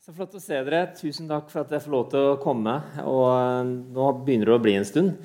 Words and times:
Så 0.00 0.14
flott 0.16 0.32
å 0.32 0.40
se 0.40 0.56
dere. 0.64 0.86
Tusen 0.96 1.26
takk 1.28 1.50
for 1.52 1.60
at 1.60 1.72
jeg 1.74 1.84
får 1.84 1.92
lov 1.92 2.04
til 2.08 2.26
å 2.30 2.36
komme. 2.40 2.72
Og 3.04 3.24
eh, 3.28 3.72
nå 3.92 4.06
begynner 4.24 4.48
det 4.48 4.54
å 4.54 4.62
bli 4.64 4.72
en 4.78 4.86
stund. 4.88 5.18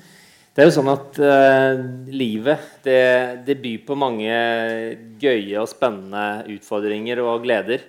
Det 0.52 0.60
er 0.60 0.68
jo 0.68 0.74
sånn 0.76 0.90
at 0.92 1.20
eh, 1.24 1.80
livet 2.12 2.66
det, 2.84 3.00
det, 3.48 3.56
byr 3.62 3.86
på 3.88 3.96
mange 3.96 4.34
gøye 5.22 5.62
og 5.62 5.70
spennende 5.72 6.44
utfordringer 6.52 7.22
og 7.24 7.46
gleder. 7.46 7.86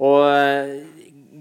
Og 0.00 0.24
eh, 0.30 0.72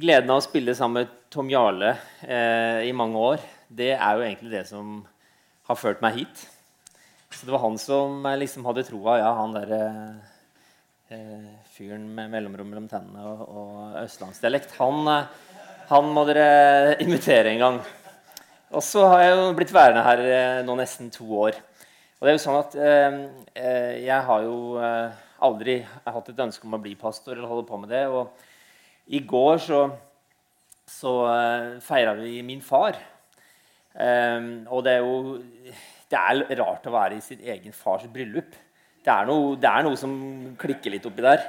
gleden 0.04 0.36
av 0.36 0.42
å 0.42 0.46
spille 0.46 0.76
sammen 0.76 1.06
med 1.06 1.15
Tom 1.31 1.47
Jarle 1.52 1.94
eh, 2.28 2.90
i 2.90 2.92
mange 2.92 3.24
år, 3.24 3.47
det 3.72 3.94
er 3.96 4.20
jo 4.20 4.28
egentlig 4.28 4.52
det 4.58 4.65
som 4.68 4.99
har 5.72 5.79
ført 5.79 6.04
meg 6.04 6.20
hit. 6.20 6.44
Så 7.31 7.47
det 7.47 7.56
var 7.56 7.63
han 7.63 7.79
som 7.79 8.28
liksom 8.44 8.68
hadde 8.68 8.83
troa. 8.92 9.15
Ja, 9.24 9.31
han 9.40 9.56
derre 9.56 9.81
Eh, 11.12 11.56
fyren 11.72 12.03
med 12.15 12.31
mellomrom 12.33 12.67
mellom 12.67 12.87
tennene 12.92 13.24
og, 13.24 13.42
og 13.47 13.97
østlandsdialekt. 14.04 14.76
Han, 14.79 15.01
eh, 15.08 15.58
han, 15.92 16.09
må 16.16 16.26
dere 16.27 16.98
invitere 17.04 17.54
en 17.54 17.62
gang. 17.63 17.82
Og 18.72 18.84
så 18.84 19.05
har 19.12 19.23
jeg 19.23 19.36
jo 19.38 19.50
blitt 19.58 19.73
værende 19.76 20.04
her 20.05 20.23
eh, 20.26 20.62
nå 20.68 20.76
nesten 20.80 21.12
to 21.13 21.27
år. 21.46 21.60
Og 22.20 22.27
det 22.27 22.34
er 22.34 22.38
jo 22.38 22.44
sånn 22.44 22.60
at 22.60 22.77
eh, 22.77 23.20
jeg 24.04 24.20
har 24.27 24.46
jo 24.46 24.58
aldri 25.41 25.80
hatt 26.05 26.30
et 26.30 26.44
ønske 26.46 26.68
om 26.68 26.76
å 26.77 26.82
bli 26.84 26.94
pastor 26.99 27.34
eller 27.34 27.49
holde 27.49 27.66
på 27.70 27.80
med 27.82 27.91
det. 27.91 28.04
Og 28.12 29.12
i 29.12 29.24
går 29.27 29.63
så, 29.63 29.85
så 30.85 31.16
feira 31.82 32.13
vi 32.20 32.44
min 32.46 32.62
far. 32.62 32.99
Eh, 33.91 34.44
og 34.68 34.84
det 34.85 34.98
er 34.98 35.08
jo 35.08 35.40
det 36.12 36.20
er 36.20 36.60
rart 36.60 36.88
å 36.88 36.94
være 36.94 37.18
i 37.18 37.24
sitt 37.24 37.41
egen 37.48 37.74
fars 37.76 38.04
bryllup 38.12 38.55
det 39.02 39.10
er, 39.10 39.26
noe, 39.26 39.55
det 39.58 39.70
er 39.70 39.86
noe 39.86 39.98
som 39.98 40.12
klikker 40.62 40.94
litt 40.94 41.05
oppi 41.10 41.23
der. 41.26 41.41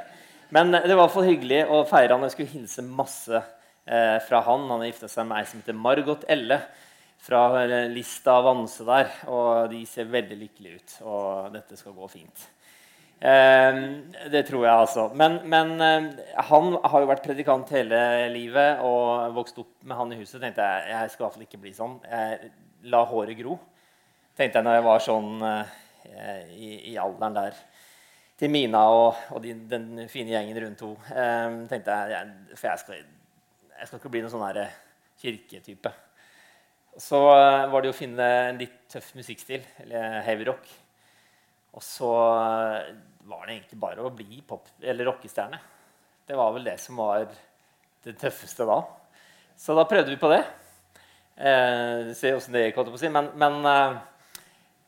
Men 0.52 0.72
det 0.72 0.84
var 0.84 0.94
i 0.94 1.00
hvert 1.02 1.14
fall 1.14 1.28
hyggelig 1.28 1.58
å 1.68 1.82
feire 1.88 2.16
han. 2.16 2.24
Jeg 2.26 2.34
skulle 2.34 2.54
hilse 2.54 2.84
masse 2.84 3.36
eh, 3.36 4.16
fra 4.24 4.40
han. 4.46 4.64
Han 4.70 4.80
har 4.80 4.88
gifta 4.88 5.10
seg 5.12 5.28
med 5.28 5.40
ei 5.40 5.48
som 5.48 5.60
heter 5.60 5.76
Margot 5.76 6.24
Elle 6.32 6.58
fra 7.22 7.42
lista 7.60 7.82
Lista 7.92 8.38
Vanse 8.44 8.86
der. 8.88 9.12
Og 9.32 9.68
de 9.72 9.82
ser 9.88 10.08
veldig 10.12 10.38
lykkelige 10.46 10.80
ut. 10.80 10.96
Og 11.04 11.52
dette 11.58 11.76
skal 11.80 11.96
gå 11.96 12.08
fint. 12.12 12.46
Eh, 13.20 13.82
det 14.32 14.44
tror 14.48 14.64
jeg, 14.64 14.72
altså. 14.72 15.06
Men, 15.16 15.42
men 15.52 15.74
eh, 15.84 16.08
han 16.48 16.72
har 16.80 17.04
jo 17.04 17.12
vært 17.12 17.28
predikant 17.28 17.72
hele 17.76 18.00
livet 18.32 18.80
og 18.84 19.36
vokst 19.36 19.60
opp 19.60 19.74
med 19.84 20.00
han 20.00 20.16
i 20.16 20.22
huset. 20.22 20.40
tenkte 20.40 20.64
jeg 20.64 20.96
jeg 20.96 21.12
skal 21.12 21.24
i 21.24 21.28
hvert 21.28 21.36
fall 21.36 21.46
ikke 21.50 21.62
bli 21.68 21.76
sånn. 21.76 22.00
Jeg 22.08 22.52
la 22.92 23.04
håret 23.12 23.36
gro. 23.44 23.60
tenkte 24.36 24.58
jeg 24.58 24.64
når 24.64 24.80
jeg 24.80 24.88
var 24.88 25.08
sånn 25.10 25.32
eh, 25.44 25.62
Eh, 25.62 25.81
i, 26.06 26.68
i, 26.92 26.96
alderen 27.00 27.36
der 27.36 27.58
til 28.38 28.50
Mina 28.50 28.82
og, 28.90 29.18
og 29.30 29.42
de, 29.44 29.54
den 29.70 30.06
fine 30.10 30.34
gjengen 30.34 30.58
rundt 30.64 30.84
henne. 30.84 31.10
Eh, 31.24 31.58
tenkte 31.70 31.98
jeg, 31.98 32.14
jeg, 32.14 32.56
For 32.58 32.70
jeg 32.70 32.82
skal, 32.82 33.02
jeg 33.76 33.88
skal, 33.88 34.00
ikke 34.00 34.12
bli 34.14 34.22
noen 34.24 34.34
sånn 34.34 34.46
her 34.46 34.62
eh, 34.64 34.78
kirketype. 35.22 35.92
Så 37.00 37.20
eh, 37.36 37.66
var 37.72 37.84
det 37.84 37.92
å 37.92 37.96
finne 37.96 38.30
en 38.48 38.58
litt 38.60 38.80
tøff 38.92 39.12
musikkstil, 39.18 39.62
eller 39.84 40.22
heavy 40.26 40.48
rock. 40.50 40.66
Og 41.72 41.84
så 41.84 42.10
var 42.10 43.46
det 43.46 43.54
egentlig 43.54 43.78
bare 43.80 44.02
å 44.04 44.12
bli 44.12 44.42
pop- 44.44 44.74
eller 44.82 45.08
rockestjerne. 45.08 45.60
Det 46.26 46.36
var 46.36 46.52
vel 46.52 46.66
det 46.66 46.76
som 46.82 46.98
var 47.00 47.24
det 48.04 48.16
tøffeste 48.20 48.66
da. 48.68 48.82
Så 49.56 49.76
da 49.78 49.86
prøvde 49.88 50.12
vi 50.12 50.20
på 50.20 50.30
det. 50.32 50.42
Eh, 51.36 52.12
se 52.18 52.34
åssen 52.34 52.54
det 52.56 52.66
gikk. 52.66 52.80
Men, 53.14 53.30
men 53.38 53.68
eh, 53.68 54.00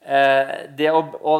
det 0.05 0.91
å, 0.93 0.99
å, 1.01 1.35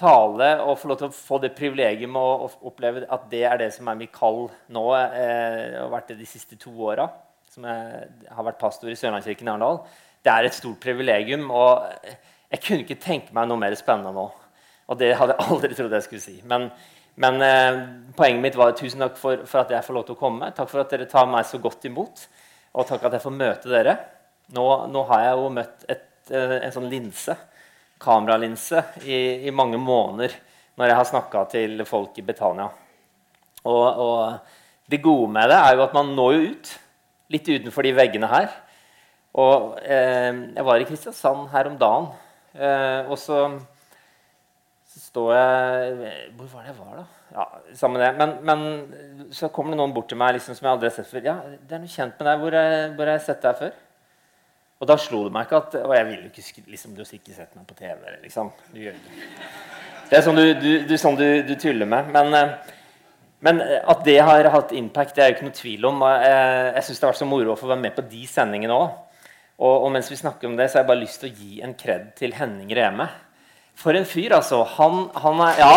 tale 0.00 0.50
og 0.64 0.78
få 0.80 0.90
lov 0.90 1.00
til 1.00 1.08
å 1.08 1.14
få 1.14 1.38
det 1.42 1.52
privilegium 1.56 2.16
å 2.18 2.48
oppleve 2.68 3.04
at 3.12 3.26
det 3.32 3.42
er 3.46 3.58
det 3.60 3.70
som 3.74 3.88
er 3.90 3.98
mitt 3.98 4.12
kall 4.14 4.46
nå, 4.72 4.84
eh, 4.96 5.76
og 5.82 5.92
vært 5.94 6.12
det 6.12 6.20
de 6.22 6.28
siste 6.28 6.58
to 6.60 6.72
åra, 6.88 7.08
som 7.50 7.66
jeg 7.66 8.30
har 8.30 8.46
vært 8.46 8.60
pastor 8.60 8.90
i 8.90 8.96
Sørlandskirken 8.98 9.48
i 9.48 9.52
Arendal, 9.52 9.82
det 10.24 10.32
er 10.32 10.46
et 10.46 10.56
stort 10.56 10.78
privilegium. 10.82 11.48
Og 11.50 11.82
jeg 12.52 12.62
kunne 12.62 12.84
ikke 12.84 13.00
tenke 13.02 13.34
meg 13.36 13.48
noe 13.50 13.60
mer 13.60 13.74
spennende 13.78 14.14
nå. 14.14 14.28
Og 14.90 14.98
det 15.00 15.12
hadde 15.18 15.36
jeg 15.36 15.48
aldri 15.54 15.76
trodd 15.76 15.96
jeg 15.98 16.06
skulle 16.06 16.24
si. 16.24 16.36
Men, 16.48 16.68
men 17.20 17.42
eh, 17.46 17.82
poenget 18.16 18.44
mitt 18.44 18.60
var 18.60 18.76
tusen 18.78 19.02
takk 19.02 19.18
for, 19.18 19.44
for, 19.48 19.64
at 19.64 19.74
jeg 19.74 19.86
får 19.86 19.98
lov 19.98 20.06
til 20.06 20.16
å 20.16 20.22
komme. 20.22 20.52
Takk 20.56 20.70
for 20.70 20.84
at 20.84 20.94
dere 20.94 21.10
tar 21.10 21.28
meg 21.30 21.48
så 21.48 21.60
godt 21.62 21.90
imot. 21.90 22.24
Og 22.78 22.86
takk 22.86 23.08
at 23.08 23.18
jeg 23.18 23.26
får 23.26 23.34
møte 23.34 23.72
dere. 23.72 23.98
Nå, 24.54 24.66
nå 24.90 25.04
har 25.10 25.26
jeg 25.26 25.38
jo 25.42 25.52
møtt 25.58 25.86
et, 25.90 26.10
eh, 26.30 26.58
en 26.62 26.76
sånn 26.78 26.90
linse 26.92 27.36
kameralinse 28.00 28.82
i, 29.04 29.46
i, 29.46 29.52
mange 29.54 29.78
måneder 29.80 30.34
når 30.78 30.90
jeg 30.90 30.98
har 30.98 31.08
snakka 31.10 31.44
til 31.52 31.84
folk 31.88 32.16
i 32.18 32.24
Betania. 32.24 32.70
Og, 33.68 33.84
og, 33.84 34.56
det 34.90 35.02
gode 35.04 35.28
med 35.30 35.52
det 35.52 35.58
er 35.58 35.76
jo 35.76 35.84
at 35.84 35.92
man 35.94 36.14
når 36.16 36.32
jo 36.34 36.46
ut. 36.50 36.70
Litt 37.30 37.46
utenfor 37.46 37.86
de 37.86 37.92
veggene 37.94 38.26
her. 38.26 38.48
Og 39.38 39.76
eh, 39.84 40.32
jeg 40.56 40.64
var 40.66 40.82
i 40.82 40.86
Kristiansand 40.88 41.44
her 41.52 41.68
om 41.70 41.76
dagen, 41.78 42.08
eh, 42.56 43.06
og 43.06 43.14
så, 43.20 43.44
står 44.90 45.28
jeg 45.36 45.92
Hvor 46.34 46.48
var 46.50 46.64
det 46.64 46.72
jeg 46.72 46.78
var, 46.80 46.96
da? 46.96 47.04
Ja, 47.36 47.44
sammen 47.78 48.00
med 48.00 48.08
det. 48.08 48.16
Men, 48.18 48.34
men, 48.48 49.30
så 49.30 49.52
kommer 49.54 49.76
det 49.76 49.78
noen 49.78 49.94
bort 49.94 50.10
til 50.10 50.18
meg 50.18 50.34
liksom, 50.34 50.58
som 50.58 50.66
jeg 50.66 50.72
aldri 50.72 50.90
har 50.90 50.96
sett 50.96 51.12
før. 51.12 51.22
Ja, 51.28 51.36
det 51.46 51.76
er 51.76 51.84
noe 51.84 51.92
kjent 51.92 52.18
med 52.18 52.26
deg. 52.26 52.42
Hvor 52.42 53.06
har 53.06 53.12
jeg 53.14 53.24
sett 53.28 53.46
deg 53.46 53.62
før? 53.62 53.78
Og 54.80 54.88
da 54.88 54.96
slo 55.00 55.26
det 55.26 55.34
meg 55.34 55.46
ikke 55.46 55.58
at 55.60 55.74
Og 55.82 55.92
jeg 55.92 56.06
vil 56.08 56.20
jo 56.24 56.30
ikke 56.30 56.62
liksom, 56.72 56.94
Du 56.96 57.02
har 57.02 57.14
ikke 57.14 57.36
sett 57.36 57.56
meg 57.56 57.66
på 57.68 57.76
TV. 57.78 57.98
liksom. 58.24 58.52
Du 58.72 58.80
gjør 58.80 58.96
det. 58.96 59.18
Det 60.10 60.18
er 60.18 60.24
sånn 60.26 60.40
du, 60.40 60.46
du, 60.58 60.70
du, 60.88 60.94
sånn 60.98 61.18
du 61.20 61.52
tuller 61.54 61.86
med. 61.86 62.08
Men, 62.10 62.34
eh, 62.34 62.72
men, 63.46 63.60
at 63.62 64.00
det 64.04 64.16
har 64.26 64.48
hatt 64.50 64.72
impact, 64.74 65.14
det 65.14 65.22
er 65.22 65.30
jo 65.30 65.36
ikke 65.36 65.46
noe 65.46 65.54
tvil 65.54 65.86
om. 65.86 66.02
Jeg, 66.02 66.40
jeg 66.74 66.86
syns 66.88 66.98
det 66.98 67.06
har 67.06 67.12
vært 67.12 67.20
så 67.20 67.28
moro 67.30 67.52
å 67.54 67.60
få 67.60 67.70
være 67.70 67.84
med 67.84 67.94
på 67.94 68.04
de 68.10 68.24
sendingene 68.26 68.74
òg. 68.74 68.88
Og, 69.60 69.74
og, 69.84 69.86
mens 69.94 70.10
vi 70.10 70.18
snakker 70.18 70.48
om 70.48 70.56
det, 70.58 70.66
så 70.66 70.78
har 70.78 70.82
jeg 70.82 70.90
bare 70.90 71.02
lyst 71.04 71.22
til 71.22 71.30
å 71.30 71.36
gi 71.36 71.60
en 71.62 71.76
kred 71.78 72.10
til 72.18 72.34
Henning 72.34 72.72
Reme. 72.74 73.06
For 73.78 73.96
en 73.96 74.08
fyr, 74.08 74.34
altså. 74.40 74.64
Han, 74.80 75.06
han 75.22 75.44
er 75.46 75.62
Ja. 75.62 75.74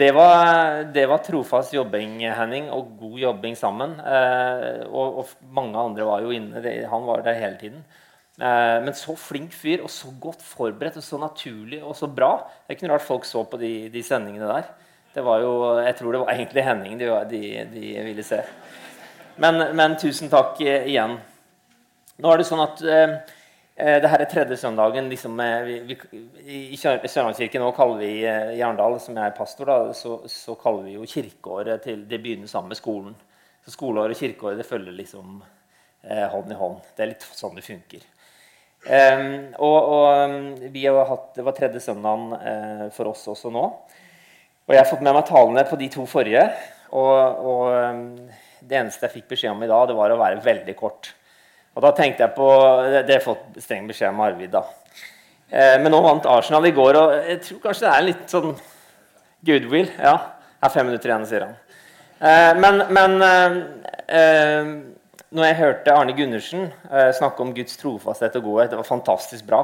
Det 0.00 0.12
var, 0.16 0.84
det 0.94 1.02
var, 1.10 1.18
trofast 1.20 1.74
jobbing, 1.76 2.22
Henning, 2.32 2.70
og 2.72 2.94
god 2.96 3.18
jobbing 3.20 3.56
sammen. 3.58 3.98
Eh, 4.00 4.86
og, 4.88 5.18
og, 5.20 5.32
mange 5.52 5.76
andre 5.76 6.06
var 6.08 6.22
jo 6.24 6.30
inne. 6.32 6.62
Det, 6.64 6.72
han 6.88 7.04
var 7.04 7.20
der 7.26 7.36
hele 7.36 7.58
tiden. 7.60 7.82
Eh, 8.40 8.78
men 8.80 8.96
så 8.96 9.12
flink 9.20 9.52
fyr, 9.52 9.82
og 9.84 9.92
så 9.92 10.08
godt 10.22 10.40
forberedt, 10.46 10.96
og 10.96 11.04
så 11.04 11.20
naturlig 11.20 11.82
og 11.84 11.92
så 11.98 12.08
bra. 12.08 12.30
Det 12.40 12.72
er 12.72 12.78
ikke 12.78 12.88
noe 12.88 12.94
rart 12.94 13.04
folk 13.10 13.28
så 13.28 13.44
på 13.44 13.60
de, 13.60 13.74
de 13.92 14.04
sendingene 14.06 14.48
der. 14.48 14.70
Det 15.12 15.26
var 15.26 15.42
jo, 15.44 15.52
Jeg 15.84 15.98
tror 15.98 16.16
det 16.16 16.22
var 16.22 16.32
egentlig 16.32 16.64
Henning 16.64 16.96
de, 16.96 17.10
de, 17.34 17.42
de 17.74 17.92
ville 18.06 18.24
se. 18.24 18.40
Men, 19.36 19.66
men, 19.76 19.98
tusen 20.00 20.32
takk 20.32 20.56
igjen. 20.64 21.18
Nå 22.20 22.32
er 22.32 22.40
det 22.40 22.48
sånn 22.48 22.64
at 22.64 22.80
eh, 22.88 23.18
Eh, 23.80 23.96
det 24.02 24.10
her 24.12 24.20
er 24.20 24.28
tredje 24.28 24.56
søndagen. 24.60 25.08
Liksom, 25.08 25.40
eh, 25.40 25.62
vi, 25.64 25.96
vi, 26.44 26.58
I 26.74 26.76
Sørlandskirken 26.76 27.64
kaller 27.76 28.00
vi 28.00 28.10
eh, 28.28 28.52
i 28.58 28.62
Arendal, 28.62 28.98
som 29.00 29.16
jeg 29.16 29.30
er 29.30 29.36
pastor, 29.36 29.70
da, 29.70 29.94
så, 29.96 30.18
så, 30.28 30.56
kaller 30.60 30.84
vi 30.84 30.98
jo 30.98 31.08
kirkeåret 31.08 31.86
til 31.86 32.02
Det 32.08 32.18
begynner 32.20 32.50
sammen 32.50 32.74
med 32.74 32.80
skolen. 32.80 33.14
Så 33.64 33.72
Skoleåret 33.72 34.16
og 34.16 34.20
kirkeåret 34.20 34.60
det 34.60 34.66
følger 34.68 34.96
liksom 34.98 35.38
eh, 35.40 36.26
hånd 36.28 36.52
i 36.52 36.58
hånd. 36.58 36.82
Det 36.96 37.04
er 37.04 37.12
litt 37.14 37.24
sånn 37.24 37.56
det 37.56 37.64
funker. 37.64 38.04
Eh, 38.84 39.24
og, 39.60 39.78
og, 39.94 40.60
vi 40.74 40.84
har 40.86 41.08
hatt, 41.08 41.32
Det 41.36 41.46
var 41.46 41.56
tredje 41.56 41.80
søndagen 41.84 42.36
eh, 42.36 42.84
for 42.96 43.12
oss 43.12 43.24
også 43.32 43.52
nå. 43.54 43.64
Og 44.68 44.76
jeg 44.76 44.82
har 44.82 44.90
fått 44.90 45.06
med 45.06 45.16
meg 45.16 45.24
talene 45.28 45.64
på 45.68 45.78
de 45.80 45.88
to 45.92 46.04
forrige. 46.08 46.44
Og, 46.90 47.46
og 47.48 48.60
det 48.60 48.76
eneste 48.76 49.06
jeg 49.06 49.16
fikk 49.20 49.32
beskjed 49.32 49.54
om 49.54 49.64
i 49.64 49.70
dag, 49.70 49.88
det 49.88 49.96
var 49.96 50.12
å 50.12 50.20
være 50.20 50.44
veldig 50.44 50.76
kort. 50.78 51.14
Og 51.76 51.84
da 51.84 51.92
tenkte 51.94 52.24
jeg 52.24 52.34
på 52.34 52.46
Det, 52.90 53.04
har 53.04 53.16
jeg 53.18 53.24
fått 53.24 53.58
streng 53.62 53.86
beskjed 53.90 54.10
om 54.10 54.22
Arvid, 54.24 54.50
da. 54.52 54.64
Eh, 55.50 55.76
men 55.82 55.90
nå 55.90 55.98
vant 56.04 56.26
Arsenal 56.30 56.66
i 56.68 56.74
går, 56.74 56.98
og 56.98 57.12
jeg 57.26 57.40
tror 57.46 57.60
kanskje 57.64 57.86
det 57.86 57.92
er 57.94 58.06
litt 58.06 58.30
sånn 58.30 58.54
goodwill. 59.46 59.90
Ja, 59.98 60.14
det 60.60 60.68
er 60.68 60.74
fem 60.74 60.90
minutter 60.90 61.10
igjen, 61.10 61.26
sier 61.30 61.46
han. 61.46 61.56
Eh, 62.20 62.52
men, 62.60 62.84
men 62.94 63.16
eh, 63.26 64.72
når 65.30 65.48
jeg 65.48 65.60
hørte 65.60 65.94
Arne 65.94 66.14
Gundersen 66.18 66.68
snakke 67.14 67.42
om 67.42 67.52
Guds 67.54 67.78
trofasthet 67.78 68.38
og 68.38 68.48
godhet, 68.48 68.72
det 68.72 68.80
var 68.80 68.88
fantastisk 68.88 69.46
bra. 69.46 69.62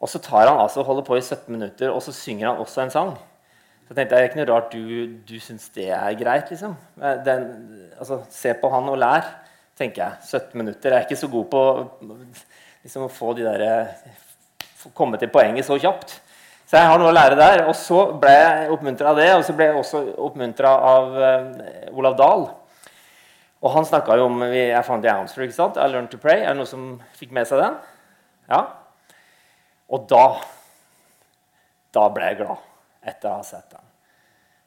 Og 0.00 0.12
så 0.12 0.20
tar 0.20 0.50
han 0.50 0.60
altså 0.60 0.84
holder 0.84 1.04
på 1.06 1.16
i 1.16 1.24
17 1.24 1.48
minutter, 1.48 1.88
og 1.88 2.02
så 2.04 2.12
synger 2.12 2.50
han 2.50 2.60
også 2.60 2.84
en 2.84 2.92
sang. 2.92 3.14
Så 3.86 3.94
tenkte 3.94 4.02
jeg, 4.02 4.10
Det 4.10 4.18
er 4.18 4.28
ikke 4.28 4.40
noe 4.42 4.50
rart 4.50 4.72
du, 4.74 5.16
du 5.28 5.36
syns 5.40 5.68
det 5.72 5.88
er 5.94 6.18
greit. 6.20 6.50
liksom. 6.52 6.76
Den, 7.24 7.46
altså, 7.96 8.20
Se 8.32 8.52
på 8.60 8.70
han 8.72 8.92
og 8.92 8.98
lær 9.00 9.28
tenker 9.76 10.02
jeg. 10.02 10.20
17 10.24 10.58
minutter. 10.58 10.92
Jeg 10.92 10.98
er 10.98 11.08
ikke 11.08 11.20
så 11.20 11.28
god 11.30 11.48
på 11.52 11.62
liksom, 12.84 13.06
å 13.06 13.12
få 13.12 13.34
de 13.36 13.46
der, 13.46 13.66
komme 14.96 15.20
til 15.20 15.30
poenget 15.32 15.68
så 15.68 15.78
kjapt. 15.80 16.18
Så 16.66 16.80
jeg 16.80 16.90
har 16.90 16.98
noe 16.98 17.12
å 17.12 17.14
lære 17.14 17.38
der. 17.38 17.64
Og 17.70 17.76
så 17.78 18.00
ble 18.18 18.32
jeg 18.32 18.70
oppmuntra 18.74 19.12
av 19.12 19.20
det, 19.20 19.28
og 19.36 19.44
så 19.46 19.54
ble 19.56 19.68
jeg 19.68 19.80
også 19.80 20.02
oppmuntra 20.26 20.72
av 20.92 21.18
uh, 21.18 21.92
Olav 21.94 22.16
Dahl. 22.18 22.48
Og 23.64 23.72
han 23.72 23.86
snakka 23.88 24.18
jo 24.20 24.26
om 24.28 24.42
Jeg 24.52 24.84
fant 24.86 25.04
i 25.06 25.10
answer, 25.10 25.46
ikke 25.46 25.56
sant? 25.56 25.78
I 25.80 25.88
learned 25.90 26.10
to 26.12 26.20
pray. 26.22 26.42
Er 26.42 26.52
det 26.52 26.60
noen 26.60 26.70
som 26.70 26.88
fikk 27.18 27.32
med 27.34 27.48
seg 27.48 27.62
den? 27.62 27.78
Ja. 28.50 28.62
Og 29.90 30.06
da 30.10 30.26
Da 31.94 32.08
ble 32.12 32.32
jeg 32.32 32.42
glad. 32.42 32.62
etter 33.06 33.30
å 33.30 33.36
ha 33.38 33.42
sett 33.46 33.70
den. 33.70 33.84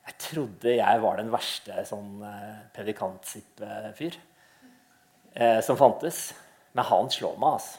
Jeg 0.08 0.16
trodde 0.24 0.72
jeg 0.78 1.02
var 1.04 1.18
den 1.20 1.28
verste 1.30 1.84
sånn 1.86 2.22
uh, 2.24 2.62
predikantsippe-fyr 2.74 4.16
eh, 5.36 5.60
som 5.66 5.78
fantes. 5.78 6.30
Men 6.74 6.86
han 6.86 7.10
slår 7.12 7.38
meg, 7.42 7.60
altså. 7.60 7.78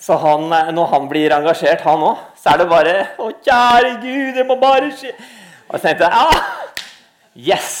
Så 0.00 0.16
han, 0.16 0.46
eh, 0.52 0.72
når 0.72 0.86
han 0.94 1.08
blir 1.08 1.32
engasjert, 1.36 1.82
han 1.84 2.02
òg, 2.04 2.20
så 2.40 2.54
er 2.54 2.62
det 2.62 2.68
bare 2.70 2.94
Å, 3.20 3.26
kjære 3.44 3.96
Gud, 4.00 4.30
det 4.38 4.46
må 4.48 4.56
bare 4.60 4.88
skje. 4.96 5.12
Og 5.68 5.76
så 5.76 5.82
tenkte 5.84 6.08
jeg 6.08 6.12
ah, 6.16 6.70
Yes! 7.36 7.74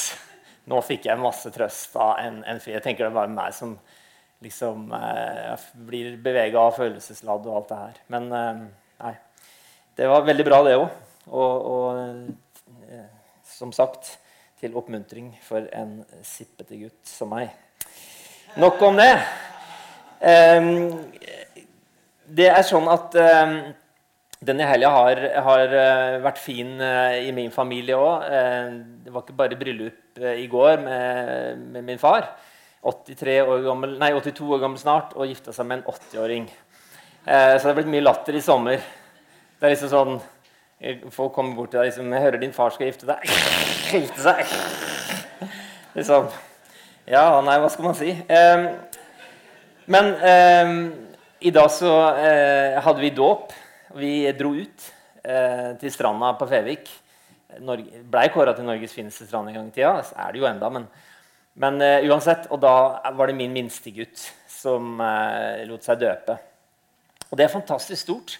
Nå 0.68 0.78
fikk 0.84 1.08
jeg 1.08 1.18
masse 1.18 1.50
trøst 1.50 1.96
av 1.98 2.20
en, 2.20 2.42
en 2.46 2.60
fyr. 2.60 2.76
Jeg 2.76 2.84
tenker 2.84 3.08
det 3.08 3.16
bare 3.16 3.32
meg 3.32 3.54
som 3.56 3.72
liksom 4.44 4.92
eh, 4.92 5.64
blir 5.88 6.16
bevega 6.22 6.60
av 6.60 6.76
følelsesladd 6.76 7.48
og 7.48 7.56
alt 7.56 7.72
det 7.72 7.80
her. 7.80 7.98
Men 8.14 8.28
eh, 8.36 8.60
nei. 9.00 9.14
Det 9.96 10.08
var 10.08 10.28
veldig 10.28 10.46
bra, 10.46 10.60
det 10.64 10.76
òg. 10.78 10.86
Og, 11.30 11.66
og 11.72 12.84
eh, 12.86 13.08
som 13.44 13.72
sagt 13.76 14.14
til 14.60 14.76
oppmuntring 14.76 15.32
for 15.44 15.66
en 15.76 16.00
sippete 16.26 16.78
gutt 16.80 17.00
som 17.08 17.32
meg. 17.32 17.50
Nok 18.56 18.82
om 18.82 18.96
det. 18.98 19.12
Um, 20.20 21.04
det 22.26 22.48
er 22.50 22.64
sånn 22.66 22.88
at 22.90 23.14
um, 23.14 23.52
denne 24.42 24.66
helga 24.66 24.90
har, 24.90 25.20
har 25.46 25.74
uh, 25.74 26.16
vært 26.24 26.40
fin 26.42 26.72
uh, 26.82 27.14
i 27.14 27.30
min 27.36 27.52
familie 27.54 27.94
òg. 27.94 28.26
Uh, 28.26 29.04
det 29.04 29.14
var 29.14 29.24
ikke 29.24 29.38
bare 29.38 29.60
bryllup 29.60 30.18
i 30.34 30.48
går 30.50 30.82
med, 30.82 31.62
med, 31.76 31.86
min 31.92 32.02
far. 32.02 32.26
år 32.82 33.62
gammel, 33.68 33.94
nei, 34.02 34.10
82 34.18 34.50
år 34.50 34.64
gammel 34.66 34.82
snart 34.82 35.14
og 35.14 35.30
gifta 35.30 35.54
seg 35.54 35.70
med 35.70 35.80
en 35.80 35.94
80-åring. 35.94 36.50
så 37.22 37.62
det 37.62 37.70
har 37.70 37.78
blitt 37.78 37.94
mye 37.94 38.04
latter 38.04 38.36
i 38.36 38.42
sommer. 38.42 38.82
Det 39.60 39.68
er 39.68 39.74
liksom 39.76 39.92
sånn 39.92 40.20
Folk 41.12 41.34
kommer 41.36 41.52
bort 41.52 41.68
til 41.74 41.76
deg 41.76 41.90
liksom, 41.90 42.06
'Jeg 42.08 42.22
hører 42.24 42.40
din 42.40 42.54
far 42.56 42.70
skal 42.72 42.88
gifte 42.88 43.04
deg.' 43.04 43.26
gifte 44.00 44.22
seg. 44.24 44.46
Liksom. 45.92 46.30
Ja, 47.10 47.40
nei, 47.42 47.56
hva 47.58 47.66
skal 47.66 47.88
man 47.88 47.96
si? 47.98 48.12
Um, 48.30 48.64
men 49.90 50.12
um, 50.14 50.74
i 51.42 51.50
dag 51.50 51.66
så 51.74 51.90
uh, 51.90 52.76
hadde 52.84 53.02
vi 53.02 53.10
dåp. 53.10 53.50
Vi 53.98 54.12
dro 54.38 54.52
ut 54.54 54.84
uh, 55.24 55.72
til 55.80 55.90
stranda 55.90 56.28
på 56.38 56.46
Fevik. 56.52 56.86
Norge, 57.66 58.04
Blei 58.12 58.28
kåra 58.30 58.54
til 58.54 58.68
Norges 58.68 58.94
fineste 58.94 59.26
strand 59.26 59.50
en 59.50 59.58
gang 59.58 59.72
i 59.72 59.74
tida. 59.74 59.96
Så 60.06 60.14
er 60.22 60.30
det 60.30 60.38
jo 60.38 60.46
enda, 60.52 60.70
men, 60.70 60.86
men 61.58 61.82
uh, 61.82 62.06
uansett. 62.12 62.46
Og 62.54 62.62
da 62.62 62.76
var 63.18 63.26
det 63.26 63.38
min 63.40 63.58
minste 63.58 63.90
gutt 63.96 64.28
som 64.60 65.02
lot 65.66 65.90
seg 65.90 66.04
døpe. 66.04 66.38
Og 67.26 67.34
det 67.34 67.48
er 67.48 67.56
fantastisk 67.56 68.04
stort. 68.04 68.38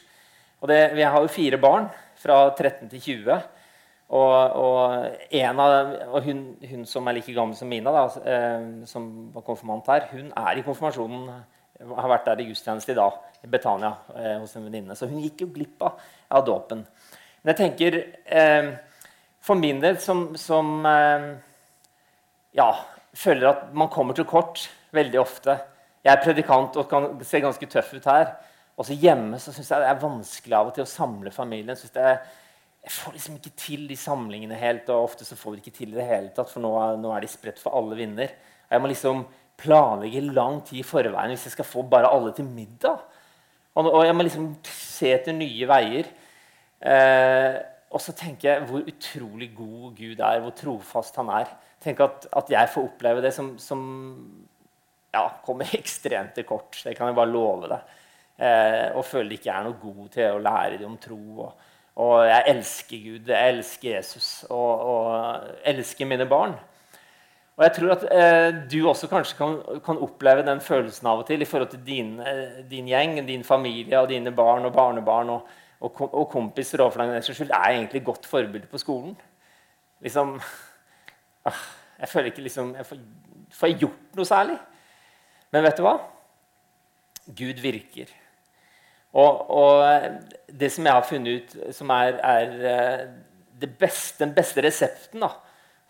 Og 0.63 0.71
det, 0.71 0.79
vi 0.95 1.03
har 1.03 1.19
jo 1.19 1.39
fire 1.41 1.59
barn 1.59 1.91
fra 2.23 2.45
13 2.55 2.87
til 2.93 3.03
20. 3.25 3.43
Og, 4.11 4.57
og, 4.59 5.07
av, 5.39 5.93
og 6.11 6.25
hun, 6.25 6.43
hun, 6.67 6.83
som 6.89 7.07
er 7.07 7.15
like 7.15 7.35
gammel 7.35 7.55
som 7.55 7.69
Mina, 7.71 7.93
da, 7.95 8.07
eh, 8.27 8.65
som 8.91 9.05
var 9.35 9.45
konfirmant 9.47 9.87
her, 9.93 10.09
hun 10.11 10.33
er 10.35 10.59
i 10.59 10.65
konfirmasjonen. 10.67 11.29
Har 11.95 12.11
vært 12.11 12.27
der 12.27 12.43
i 12.43 12.49
gudstjeneste 12.49 12.93
i 12.93 12.99
dag, 12.99 13.21
i 13.47 13.49
Betania, 13.49 13.93
eh, 14.17 14.35
hos 14.43 14.57
en 14.59 14.67
venninne. 14.67 14.97
Så 14.99 15.07
hun 15.09 15.23
gikk 15.23 15.45
jo 15.45 15.53
glipp 15.55 15.87
av, 15.87 16.03
av 16.29 16.43
dåpen. 16.49 16.83
Men 17.41 17.55
jeg 17.55 17.61
tenker 17.63 18.01
eh, 18.27 18.75
For 19.41 19.57
min 19.57 19.79
del, 19.81 19.97
som, 20.03 20.35
som 20.37 20.83
ja, 22.53 22.67
føler 23.17 23.47
at 23.49 23.63
man 23.73 23.89
kommer 23.89 24.13
til 24.13 24.27
kort 24.29 24.67
veldig 24.93 25.17
ofte 25.23 25.55
Jeg 26.05 26.13
er 26.13 26.21
predikant 26.21 26.77
og 26.77 26.91
kan 26.91 27.07
se 27.25 27.41
ganske 27.41 27.71
tøff 27.73 27.95
ut 27.95 28.11
her. 28.11 28.35
Også 28.77 28.97
hjemme 28.97 29.39
så 29.41 29.55
syns 29.55 29.71
jeg 29.71 29.81
det 29.81 29.89
er 29.89 30.03
vanskelig 30.03 30.59
av 30.59 30.69
og 30.69 30.77
til 30.77 30.85
å 30.85 30.91
samle 30.91 31.33
familien. 31.33 31.79
Synes 31.79 31.97
det 31.97 32.05
er 32.05 32.21
jeg 32.81 32.93
får 32.95 33.17
liksom 33.17 33.37
ikke 33.37 33.53
til 33.61 33.85
de 33.91 33.97
samlingene 33.99 34.57
helt. 34.59 34.89
Og 34.89 35.11
ofte 35.11 35.27
så 35.29 35.37
får 35.39 35.57
vi 35.57 35.63
ikke 35.65 35.77
til 35.83 35.95
det 35.97 36.07
hele 36.09 36.33
tatt, 36.37 36.51
for 36.53 36.65
nå 36.65 36.73
er, 36.81 36.99
nå 37.01 37.13
er 37.15 37.25
de 37.25 37.31
spredt 37.31 37.61
for 37.61 37.77
alle 37.77 37.99
vinder. 37.99 38.33
Jeg 38.71 38.83
må 38.83 38.91
liksom 38.91 39.25
planlegge 39.61 40.23
lang 40.33 40.63
tid 40.65 40.81
i 40.81 40.87
forveien 40.87 41.35
hvis 41.35 41.51
jeg 41.51 41.59
skal 41.59 41.69
få 41.69 41.85
bare 41.89 42.09
alle 42.09 42.33
til 42.37 42.49
middag. 42.49 43.03
Og, 43.77 43.87
og 43.87 44.05
jeg 44.07 44.17
må 44.17 44.25
liksom 44.27 44.53
se 44.65 45.13
etter 45.13 45.37
nye 45.37 45.69
veier. 45.69 46.09
Eh, 46.81 47.59
og 47.91 48.01
så 48.01 48.15
tenker 48.17 48.49
jeg 48.49 48.69
hvor 48.71 48.87
utrolig 48.87 49.51
god 49.57 49.97
Gud 49.99 50.23
er, 50.23 50.41
hvor 50.41 50.55
trofast 50.57 51.19
han 51.21 51.33
er. 51.35 51.51
Tenk 51.83 52.01
at, 52.05 52.29
at 52.37 52.53
jeg 52.53 52.71
får 52.73 52.87
oppleve 52.89 53.25
det 53.25 53.33
som, 53.37 53.53
som 53.61 53.83
ja, 55.13 55.27
kommer 55.45 55.69
ekstremt 55.81 56.33
til 56.39 56.49
kort. 56.49 56.81
Det 56.81 56.97
kan 56.97 57.11
jeg 57.11 57.19
bare 57.19 57.33
love 57.33 57.69
deg. 57.71 57.97
Eh, 58.41 58.87
og 58.97 59.05
føler 59.05 59.37
ikke 59.37 59.51
jeg 59.51 59.59
er 59.59 59.69
noe 59.69 59.83
god 59.83 60.07
til 60.15 60.39
å 60.39 60.41
lære 60.41 60.81
dem 60.81 60.95
om 60.95 61.01
tro. 61.03 61.21
og 61.45 61.69
og 62.01 62.25
jeg 62.25 62.45
elsker 62.55 63.01
Gud, 63.05 63.29
jeg 63.29 63.55
elsker 63.55 63.97
Jesus 63.97 64.29
og, 64.49 64.85
og 64.91 65.65
elsker 65.69 66.09
mine 66.09 66.27
barn. 66.29 66.55
Og 67.61 67.65
jeg 67.67 67.73
tror 67.77 67.91
at 67.93 68.05
eh, 68.17 68.61
du 68.73 68.79
også 68.89 69.09
kanskje 69.11 69.37
kan, 69.37 69.59
kan, 69.85 69.99
oppleve 70.01 70.47
den 70.47 70.63
følelsen 70.65 71.11
av 71.11 71.21
og 71.21 71.27
til 71.29 71.43
i 71.45 71.49
forhold 71.49 71.69
til 71.75 71.83
din, 71.85 72.15
eh, 72.25 72.63
din 72.71 72.89
gjeng, 72.89 73.19
din 73.29 73.45
familie 73.45 74.01
og 74.01 74.09
dine 74.09 74.33
barn 74.33 74.65
og 74.65 74.73
barnebarn 74.73 75.35
og, 75.35 75.51
og, 75.81 76.01
og 76.09 76.25
kompiser. 76.33 76.81
Og 76.81 76.95
for 76.95 77.05
den 77.05 77.51
er 77.51 77.75
egentlig 77.75 78.05
godt 78.05 78.27
forbilde 78.27 78.71
på 78.71 78.81
skolen. 78.81 79.13
Liksom, 80.01 80.39
ah, 81.45 81.61
jeg 82.01 82.09
føler 82.09 82.33
ikke 82.33 82.47
liksom, 82.49 82.73
jeg 82.81 82.87
får, 82.87 83.05
får 83.59 83.73
jeg 83.73 83.81
gjort 83.85 84.17
noe 84.17 84.31
særlig. 84.31 84.57
Men 85.53 85.67
vet 85.67 85.77
du 85.77 85.85
hva? 85.85 85.99
Gud 87.29 87.61
virker. 87.61 88.17
Og, 89.19 89.51
og, 89.51 90.21
det 90.47 90.71
som 90.71 90.87
jeg 90.87 90.95
har 90.95 91.07
funnet 91.07 91.41
ut, 91.41 91.55
som 91.75 91.91
er, 91.95 92.19
er 92.23 92.67
eh, 92.71 93.69
beste, 93.79 94.21
den 94.23 94.35
beste 94.35 94.63
resepten 94.63 95.23
da, 95.25 95.33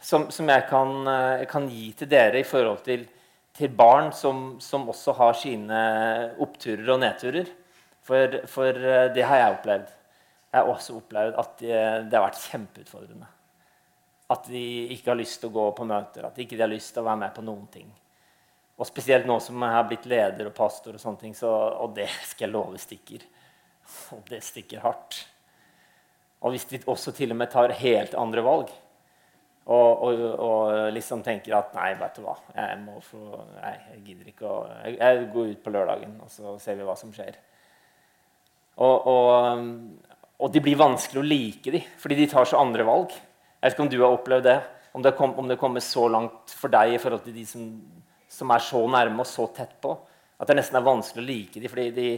som, 0.00 0.28
som 0.32 0.48
jeg 0.48 0.66
kan, 0.70 0.94
eh, 1.08 1.46
kan, 1.50 1.68
gi 1.68 1.90
til 1.96 2.10
dere 2.10 2.40
i 2.40 2.48
forhold 2.48 2.82
til, 2.86 3.04
til 3.56 3.72
barn 3.76 4.12
som, 4.16 4.58
som, 4.60 4.88
også 4.88 5.16
har 5.20 5.36
sine 5.36 5.80
oppturer 6.40 6.94
og 6.94 7.02
nedturer 7.04 7.56
For, 8.02 8.40
for 8.48 8.72
eh, 8.72 9.10
det 9.14 9.26
har 9.28 9.42
jeg 9.42 9.58
opplevd. 9.58 9.96
Jeg 10.50 10.58
har 10.58 10.72
også 10.72 10.96
opplevd 10.96 11.36
at 11.38 11.58
det, 11.60 11.80
det 12.10 12.16
har 12.16 12.24
vært 12.24 12.44
kjempeutfordrende. 12.48 13.28
At 14.30 14.46
de 14.48 14.64
ikke 14.94 15.12
har 15.12 15.18
lyst 15.18 15.40
til 15.42 15.50
å 15.50 15.56
gå 15.58 15.66
på 15.76 15.86
møter, 15.86 16.24
at 16.26 16.36
de 16.36 16.46
ikke 16.46 16.58
har 16.58 16.70
lyst 16.70 16.94
til 16.94 17.02
å 17.02 17.10
være 17.10 17.20
med 17.26 17.34
på 17.36 17.44
noen 17.44 17.66
ting. 17.70 17.90
Og 18.80 18.88
spesielt 18.88 19.28
nå 19.28 19.36
som 19.44 19.60
jeg 19.60 19.76
har 19.76 19.88
blitt 19.88 20.08
leder 20.08 20.48
og 20.48 20.56
pastor, 20.56 20.96
og 20.96 21.02
sånne 21.02 21.20
ting, 21.20 21.34
så, 21.36 21.50
og 21.84 21.92
det 21.98 22.08
skal 22.24 22.46
jeg 22.46 22.54
love 22.54 22.80
stikker. 22.80 23.26
Og 24.16 24.22
det 24.30 24.40
stikker 24.46 24.80
hardt. 24.84 25.18
Og 26.40 26.54
hvis 26.54 26.64
de 26.70 26.80
også 26.88 27.12
til 27.12 27.34
og 27.34 27.40
med 27.42 27.52
tar 27.52 27.74
helt 27.76 28.16
andre 28.16 28.44
valg 28.44 28.70
og, 29.70 30.02
og, 30.02 30.22
og 30.40 30.92
liksom 30.94 31.20
tenker 31.22 31.54
at 31.58 31.74
nei, 31.76 31.92
vet 32.00 32.16
du 32.16 32.24
hva, 32.24 32.34
jeg 32.56 32.78
må 32.80 32.96
få, 33.04 33.20
nei, 33.60 33.74
jeg 33.92 34.00
gidder 34.06 34.32
ikke 34.32 34.48
å 34.48 34.56
jeg, 34.70 34.96
jeg, 34.96 35.26
går 35.34 35.52
ut 35.52 35.62
på 35.62 35.72
lørdagen, 35.74 36.16
og 36.24 36.32
så 36.32 36.56
ser 36.62 36.78
vi 36.80 36.86
hva 36.88 36.96
som 36.98 37.12
skjer. 37.14 37.36
Og, 38.80 39.06
og, 39.12 39.68
og 40.40 40.52
de 40.54 40.62
blir 40.64 40.80
vanskelig 40.80 41.20
å 41.20 41.26
like 41.28 41.74
de, 41.76 41.84
fordi 42.00 42.18
de 42.22 42.28
tar 42.32 42.48
så 42.48 42.58
andre 42.58 42.86
valg. 42.88 43.12
Jeg 43.12 43.62
vet 43.62 43.76
ikke 43.76 43.84
om 43.84 43.92
du 43.92 43.98
har 44.00 44.16
opplevd 44.16 44.48
det. 44.48 44.58
Om 44.96 45.04
det, 45.06 45.12
kom, 45.14 45.36
om 45.38 45.46
det 45.46 45.60
kommer 45.60 45.84
så 45.84 46.08
langt 46.10 46.50
for 46.56 46.72
deg 46.72 46.96
i 46.96 46.98
forhold 46.98 47.22
til 47.22 47.36
de 47.36 47.44
som 47.46 47.66
som 48.40 48.52
er 48.54 48.64
så 48.64 48.80
nærme 48.90 49.22
og 49.22 49.28
så 49.28 49.46
tett 49.54 49.76
på 49.82 49.94
at 50.40 50.48
det 50.48 50.56
nesten 50.56 50.78
er 50.78 50.86
vanskelig 50.86 51.20
å 51.20 51.28
like 51.28 51.60
dem. 51.60 51.68
fordi 51.68 51.90
de, 51.92 52.10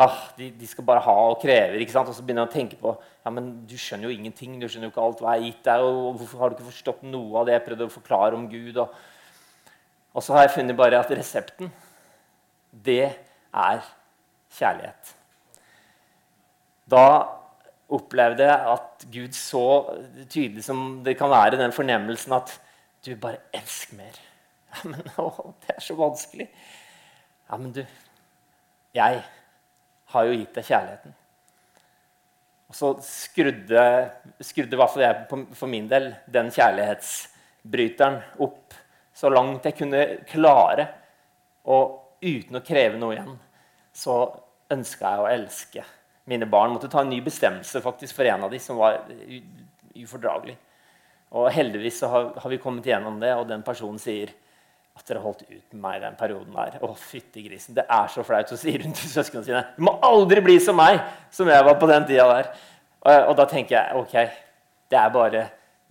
ah, 0.00 0.20
de, 0.38 0.48
de, 0.56 0.68
skal 0.68 0.86
bare 0.88 1.04
ha 1.04 1.16
og 1.28 1.40
krever. 1.42 1.76
ikke 1.82 1.92
sant? 1.92 2.08
Og 2.08 2.16
så 2.16 2.24
begynner 2.24 2.46
jeg 2.46 2.52
å 2.52 2.54
tenke 2.54 2.78
på 2.80 2.94
ja, 2.96 3.32
men 3.34 3.50
du 3.68 3.74
skjønner 3.76 4.08
jo 4.08 4.14
ingenting. 4.16 4.56
du 4.60 4.68
skjønner 4.68 4.88
jo 4.88 4.94
ikke 4.94 5.04
alt 5.04 5.20
hva 5.20 5.34
jeg 5.36 5.42
har 5.42 5.50
gitt 5.50 5.68
deg, 5.68 5.84
og 5.88 6.22
Hvorfor 6.22 6.40
har 6.40 6.50
du 6.50 6.56
ikke 6.56 6.70
forstått 6.70 7.04
noe 7.04 7.42
av 7.42 7.48
det 7.48 7.58
jeg 7.58 7.66
prøvde 7.68 7.88
å 7.90 7.96
forklare 7.98 8.38
om 8.38 8.48
Gud? 8.50 8.80
Og, 8.80 8.96
og 10.16 10.24
så 10.24 10.36
har 10.36 10.46
jeg 10.46 10.56
funnet 10.56 10.80
bare 10.80 11.02
at 11.02 11.12
resepten, 11.12 11.68
det 12.72 13.04
er 13.52 13.84
kjærlighet. 14.56 15.14
Da 16.88 17.06
opplevde 17.92 18.48
jeg 18.48 18.72
at 18.72 19.06
Gud 19.12 19.36
så 19.36 19.64
tydelig 20.24 20.64
som 20.64 21.02
det 21.04 21.18
kan 21.20 21.28
være, 21.32 21.60
den 21.60 21.76
fornemmelsen 21.76 22.32
at 22.40 22.56
du 23.04 23.12
bare 23.20 23.44
elsker 23.52 23.98
mer. 24.00 24.16
Ja, 24.72 24.88
men 24.90 25.02
å, 25.20 25.54
det 25.64 25.76
er 25.76 25.84
så 25.84 25.96
vanskelig. 25.98 26.48
Ja, 27.48 27.58
men 27.58 27.72
du 27.76 27.82
Jeg 28.92 29.22
har 30.12 30.24
jo 30.28 30.36
gitt 30.36 30.56
deg 30.56 30.68
kjærligheten. 30.68 31.14
Og 32.72 32.76
så 32.76 32.90
skrudde, 33.04 33.84
skrudde 34.40 34.76
i 34.76 34.80
hvert 34.80 34.92
fall 34.92 35.04
jeg 35.04 35.40
for 35.56 35.68
min 35.68 35.88
del 35.88 36.10
den 36.32 36.48
kjærlighetsbryteren 36.52 38.18
opp 38.44 38.76
så 39.16 39.28
langt 39.32 39.68
jeg 39.68 39.76
kunne 39.76 40.02
klare. 40.28 40.86
Og 41.68 42.20
uten 42.24 42.58
å 42.58 42.64
kreve 42.64 43.00
noe 43.00 43.16
igjen 43.16 43.36
så 43.92 44.16
ønska 44.72 45.10
jeg 45.12 45.24
å 45.24 45.30
elske 45.32 45.84
mine 46.32 46.48
barn. 46.48 46.72
Måtte 46.72 46.88
ta 46.92 47.02
en 47.04 47.12
ny 47.12 47.20
bestemmelse 47.24 47.82
faktisk 47.84 48.16
for 48.16 48.28
en 48.28 48.46
av 48.46 48.52
dem 48.52 48.62
som 48.62 48.80
var 48.80 49.02
ufordragelig. 49.92 50.56
Og 51.36 51.48
heldigvis 51.52 52.00
så 52.02 52.08
har, 52.12 52.32
har 52.40 52.52
vi 52.52 52.60
kommet 52.60 52.88
igjennom 52.88 53.20
det, 53.20 53.32
og 53.36 53.48
den 53.48 53.64
personen 53.64 54.00
sier 54.00 54.32
at 54.92 55.08
dere 55.08 55.22
holdt 55.22 55.42
ut 55.48 55.72
med 55.72 55.80
meg 55.80 56.02
den 56.02 56.18
perioden 56.18 56.52
der. 56.54 56.76
Å, 56.84 56.92
fytti 56.98 57.42
grisen, 57.46 57.74
Det 57.74 57.86
er 57.88 58.10
så 58.12 58.24
flaut. 58.26 58.50
Så 58.50 58.58
sier 58.60 58.84
hun 58.84 58.92
til 58.96 59.10
søsknene 59.10 59.46
sine 59.46 59.64
Du 59.76 59.82
må 59.88 59.96
aldri 60.04 60.42
bli 60.44 60.58
som 60.60 60.76
meg, 60.76 61.00
som 61.32 61.48
jeg 61.48 61.64
var 61.64 61.78
på 61.80 61.88
den 61.90 62.06
tida 62.08 62.28
der. 62.28 62.52
Og, 63.02 63.28
og 63.32 63.36
da 63.40 63.46
tenker 63.50 63.78
jeg 63.78 64.02
ok, 64.02 64.16
det 64.92 64.98
er 65.00 65.14
bare 65.14 65.46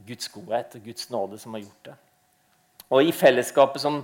Guds 0.08 0.30
godhet 0.32 0.78
og 0.78 0.86
Guds 0.86 1.10
nåde 1.12 1.40
som 1.42 1.58
har 1.58 1.64
gjort 1.66 1.90
det. 1.90 1.96
Og 2.92 3.08
i 3.08 3.16
fellesskapet 3.16 3.82
som, 3.82 4.02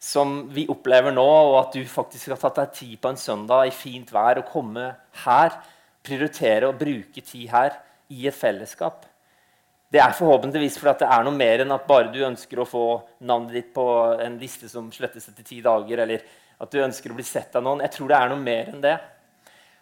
som 0.00 0.40
vi 0.54 0.66
opplever 0.70 1.12
nå, 1.14 1.26
og 1.26 1.58
at 1.60 1.76
du 1.76 1.84
faktisk 1.88 2.32
har 2.32 2.40
tatt 2.40 2.62
deg 2.62 2.74
tid 2.80 2.96
på 3.02 3.12
en 3.12 3.20
søndag 3.20 3.68
i 3.68 3.74
fint 3.74 4.10
vær 4.14 4.40
og 4.40 4.48
komme 4.52 4.92
her, 5.26 5.60
prioritere 6.06 6.70
å 6.70 6.76
bruke 6.76 7.20
tid 7.20 7.48
her 7.52 7.76
i 8.08 8.26
et 8.30 8.36
fellesskap 8.36 9.04
det 9.88 10.00
er 10.04 10.12
forhåpentligvis 10.12 10.76
fordi 10.80 11.00
det 11.00 11.08
er 11.08 11.22
noe 11.24 11.36
mer 11.36 11.62
enn 11.64 11.72
at 11.72 11.86
bare 11.88 12.10
du 12.12 12.18
ønsker 12.26 12.60
å 12.60 12.68
få 12.68 12.84
navnet 13.24 13.54
ditt 13.56 13.70
på 13.76 13.84
en 14.20 14.36
liste 14.40 14.68
som 14.68 14.90
slettes 14.92 15.30
etter 15.30 15.46
ti 15.46 15.62
dager, 15.64 16.02
eller 16.04 16.24
at 16.58 16.72
du 16.72 16.82
ønsker 16.82 17.12
å 17.12 17.16
bli 17.16 17.24
sett 17.24 17.56
av 17.56 17.64
noen. 17.64 17.80
Jeg 17.86 17.94
tror 17.94 18.10
det 18.10 18.18
er 18.18 18.32
noe 18.32 18.42
mer 18.42 18.72
enn 18.72 18.82
det. 18.84 18.96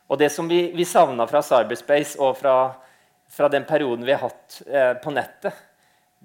Og 0.06 0.20
det 0.20 0.28
som 0.30 0.46
vi, 0.46 0.60
vi 0.76 0.86
savna 0.86 1.26
fra 1.26 1.42
Cyberspace 1.42 2.20
og 2.22 2.36
fra, 2.38 2.56
fra, 3.26 3.48
den 3.50 3.66
perioden 3.66 4.06
vi 4.06 4.14
har 4.14 4.22
hatt 4.28 4.60
eh, 4.66 4.92
på 5.02 5.10
nettet, 5.14 5.64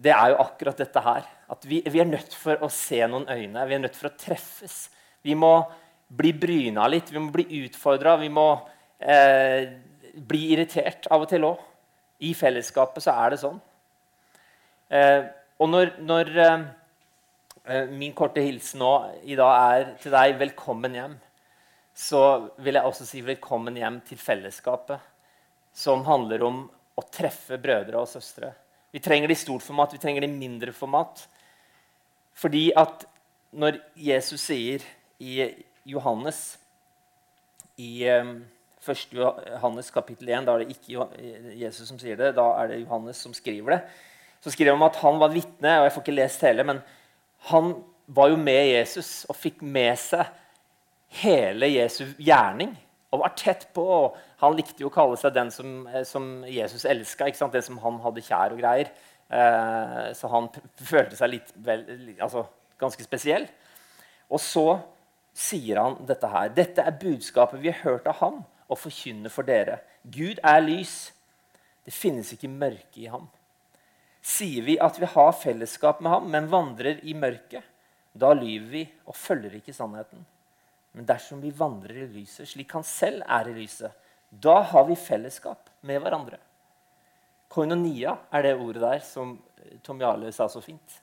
det 0.02 0.14
er 0.14 0.36
jo 0.36 0.44
akkurat 0.44 0.78
dette 0.78 1.02
her. 1.02 1.26
At 1.52 1.66
vi, 1.66 1.82
vi, 1.88 2.04
er 2.04 2.10
nødt 2.10 2.36
for 2.38 2.62
å 2.62 2.70
se 2.70 3.02
noen 3.10 3.26
øyne. 3.32 3.66
Vi 3.66 3.78
er 3.78 3.82
nødt 3.82 3.98
for 3.98 4.12
å 4.12 4.14
treffes. 4.14 4.92
Vi 5.26 5.34
må 5.38 5.56
bli 6.12 6.36
bryna 6.38 6.86
litt, 6.92 7.10
vi 7.10 7.22
må 7.24 7.34
bli 7.34 7.64
utfordra, 7.64 8.18
vi 8.22 8.30
må 8.30 8.46
eh, 9.00 9.74
bli 10.14 10.46
irritert 10.54 11.10
av 11.10 11.26
og 11.26 11.34
til 11.34 11.50
òg. 11.50 11.68
I 12.22 12.36
fellesskapet 12.38 13.08
så 13.08 13.16
er 13.18 13.34
det 13.34 13.42
sånn. 13.42 13.58
Eh, 14.91 15.24
og 15.63 15.69
når, 15.71 15.93
når 16.03 16.29
eh, 16.43 16.63
eh, 17.63 17.91
min 17.95 18.12
korte 18.17 18.43
hilsen 18.43 18.81
nå 18.83 18.91
i 19.24 19.38
dag 19.39 19.53
er 19.77 19.93
til 20.01 20.12
deg 20.12 20.36
'velkommen 20.36 20.98
hjem', 20.98 21.15
så 21.95 22.51
vil 22.60 22.75
jeg 22.75 22.83
også 22.83 23.07
si 23.07 23.21
'velkommen 23.24 23.77
hjem 23.79 24.01
til 24.01 24.17
fellesskapet', 24.17 25.00
som 25.74 26.03
handler 26.03 26.43
om 26.43 26.69
å 26.98 27.05
treffe 27.07 27.57
brødre 27.57 28.01
og 28.01 28.07
søstre. 28.07 28.51
Vi 28.91 29.00
trenger 29.00 29.27
det 29.27 29.38
i 29.38 29.45
stort 29.45 29.63
format, 29.63 29.93
vi 29.93 29.98
trenger 30.03 30.21
det 30.21 30.29
i 30.29 30.39
mindre 30.39 30.74
format. 30.74 31.27
Fordi 32.36 32.71
at 32.75 33.05
når 33.53 33.79
Jesus 33.95 34.41
sier 34.41 34.83
i 35.19 35.55
Johannes 35.86 36.57
i 37.77 38.03
1. 38.03 38.43
Johannes 39.13 39.91
kapittel 39.91 40.27
1, 40.29 40.45
da 40.45 40.53
er 40.53 40.65
det 40.65 40.75
ikke 40.75 41.07
Jesus 41.55 41.88
som 41.88 42.00
sier 42.00 42.17
det, 42.17 42.36
da 42.36 42.51
er 42.60 42.67
det 42.67 42.83
Johannes 42.83 43.15
som 43.15 43.33
skriver 43.33 43.77
det 43.77 43.83
så 44.41 44.51
skriver 44.51 44.74
han 44.74 44.88
at 44.88 45.00
han 45.03 45.19
var 45.21 45.33
vitne, 45.33 45.77
og 45.79 45.86
jeg 45.86 45.93
får 45.95 46.05
ikke 46.05 46.17
lest 46.17 46.45
hele, 46.45 46.65
men 46.65 46.81
han 47.51 47.74
var 48.12 48.31
jo 48.31 48.39
med 48.41 48.71
Jesus 48.74 49.25
og 49.29 49.38
fikk 49.38 49.62
med 49.62 49.93
seg 50.01 50.25
hele 51.21 51.69
Jesu 51.71 52.05
gjerning. 52.19 52.74
Og 53.12 53.19
var 53.19 53.33
tett 53.36 53.67
på. 53.75 53.83
og 53.83 54.17
Han 54.39 54.55
likte 54.55 54.83
jo 54.83 54.89
å 54.89 54.93
kalle 54.93 55.17
seg 55.19 55.33
den 55.36 55.51
som, 55.51 55.88
eh, 55.88 56.03
som 56.07 56.45
Jesus 56.48 56.86
elska. 56.86 57.27
Den 57.51 57.62
som 57.62 57.77
han 57.77 58.00
hadde 58.00 58.24
kjær 58.24 58.53
og 58.53 58.60
greier. 58.60 58.91
Eh, 59.29 60.13
så 60.13 60.29
han 60.31 60.48
følte 60.75 61.15
seg 61.15 61.29
litt 61.29 61.51
vel, 61.55 61.86
altså, 62.19 62.45
ganske 62.79 63.03
spesiell. 63.03 63.48
Og 64.29 64.39
så 64.39 64.81
sier 65.33 65.79
han 65.79 66.05
dette 66.05 66.27
her. 66.27 66.50
Dette 66.50 66.81
er 66.81 67.00
budskapet 67.00 67.62
vi 67.62 67.71
har 67.71 67.83
hørt 67.83 68.07
av 68.07 68.15
ham 68.15 68.45
og 68.69 68.79
forkynner 68.79 69.29
for 69.29 69.43
dere. 69.43 69.79
Gud 70.03 70.39
er 70.43 70.60
lys. 70.63 71.12
Det 71.86 71.93
finnes 71.93 72.31
ikke 72.33 72.48
mørke 72.48 73.03
i 73.03 73.10
ham. 73.12 73.27
Sier 74.22 74.66
vi 74.66 74.78
at 74.80 75.00
vi 75.01 75.10
har 75.10 75.32
fellesskap 75.34 76.01
med 76.01 76.13
ham, 76.13 76.30
men 76.30 76.50
vandrer 76.51 77.01
i 77.04 77.16
mørket, 77.18 77.66
da 78.13 78.34
lyver 78.38 78.70
vi 78.70 78.84
og 79.08 79.16
følger 79.18 79.58
ikke 79.58 79.74
sannheten. 79.74 80.22
Men 80.92 81.08
dersom 81.08 81.42
vi 81.42 81.54
vandrer 81.56 82.04
i 82.04 82.10
lyset 82.12 82.50
slik 82.51 82.74
han 82.75 82.86
selv 82.86 83.24
er 83.24 83.50
i 83.50 83.56
lyset, 83.56 83.92
da 84.32 84.60
har 84.72 84.86
vi 84.88 85.00
fellesskap 85.00 85.72
med 85.88 86.01
hverandre. 86.04 86.38
Koinonia 87.51 88.16
er 88.32 88.46
det 88.46 88.54
ordet 88.56 88.84
der 88.84 89.01
som 89.04 89.34
Tom 89.84 90.00
Jarle 90.00 90.32
sa 90.36 90.48
så 90.51 90.62
fint. 90.63 91.01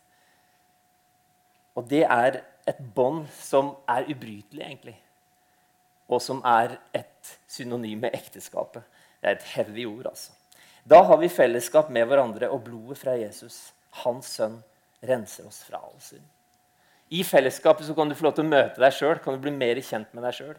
Og 1.77 1.85
det 1.89 2.05
er 2.05 2.41
et 2.69 2.81
bånd 2.95 3.27
som 3.37 3.75
er 3.89 4.09
ubrytelig, 4.09 4.65
egentlig. 4.65 4.97
Og 6.09 6.23
som 6.25 6.41
er 6.47 6.79
et 6.97 7.37
synonym 7.49 8.07
med 8.07 8.17
ekteskapet. 8.17 8.85
Det 9.21 9.29
er 9.29 9.37
et 9.37 9.49
heavy 9.55 9.85
ord, 9.87 10.09
altså. 10.13 10.33
Da 10.89 11.03
har 11.03 11.19
vi 11.21 11.29
fellesskap 11.29 11.91
med 11.93 12.07
hverandre, 12.09 12.49
og 12.49 12.63
blodet 12.65 12.97
fra 12.97 13.13
Jesus, 13.19 13.75
hans 14.07 14.31
sønn, 14.39 14.55
renser 15.05 15.45
oss 15.45 15.59
fra 15.67 15.83
all 15.85 15.99
synd. 16.01 16.25
I 17.13 17.21
fellesskapet 17.29 17.85
så 17.85 17.97
kan 17.97 18.09
du 18.09 18.15
få 18.17 18.25
lov 18.25 18.39
til 18.39 18.47
å 18.47 18.49
møte 18.49 18.81
deg 18.81 18.95
sjøl, 18.97 19.19
kan 19.21 19.37
du 19.37 19.43
bli 19.43 19.53
mer 19.53 19.81
kjent 19.85 20.15
med 20.17 20.25
deg 20.25 20.39
sjøl. 20.39 20.55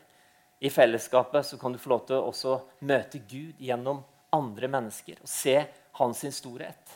I 0.61 0.69
fellesskapet 0.73 1.47
så 1.47 1.57
kan 1.57 1.73
du 1.73 1.79
få 1.81 1.93
lov 1.95 2.03
til 2.05 2.19
å 2.19 2.27
også 2.29 2.59
møte 2.85 3.21
Gud 3.31 3.57
gjennom 3.63 4.03
andre 4.35 4.69
mennesker 4.69 5.17
og 5.23 5.31
se 5.31 5.55
hans 5.97 6.21
storhet. 6.37 6.93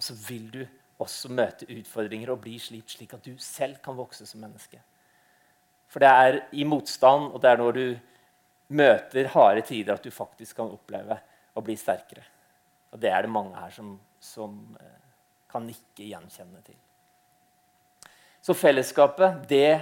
Og 0.00 0.08
så 0.08 0.18
vil 0.18 0.50
du 0.50 0.60
også 0.98 1.30
møte 1.30 1.70
utfordringer 1.70 2.34
og 2.34 2.42
bli 2.42 2.56
slik, 2.58 2.88
slik 2.90 3.14
at 3.14 3.30
du 3.30 3.36
selv 3.38 3.78
kan 3.84 3.98
vokse 3.98 4.26
som 4.26 4.42
menneske. 4.42 4.82
For 5.86 6.02
det 6.02 6.10
er 6.24 6.40
i 6.50 6.66
motstand, 6.66 7.30
og 7.30 7.38
det 7.42 7.54
er 7.54 7.62
når 7.62 7.78
du 7.78 7.86
møter 8.74 9.30
harde 9.36 9.62
tider, 9.70 9.94
at 9.94 10.02
du 10.02 10.10
faktisk 10.10 10.58
kan 10.58 10.74
oppleve 10.74 11.22
å 11.54 11.62
bli 11.62 11.78
sterkere. 11.78 12.26
Og 12.90 13.00
det 13.02 13.10
er 13.12 13.24
det 13.24 13.32
mange 13.32 13.54
her 13.58 13.72
som, 13.74 13.94
som 14.22 14.56
eh, 14.80 15.00
kan 15.50 15.66
nikke 15.66 16.08
gjenkjenne 16.10 16.62
til. 16.66 16.78
Så 18.40 18.56
fellesskapet, 18.56 19.42
det 19.50 19.78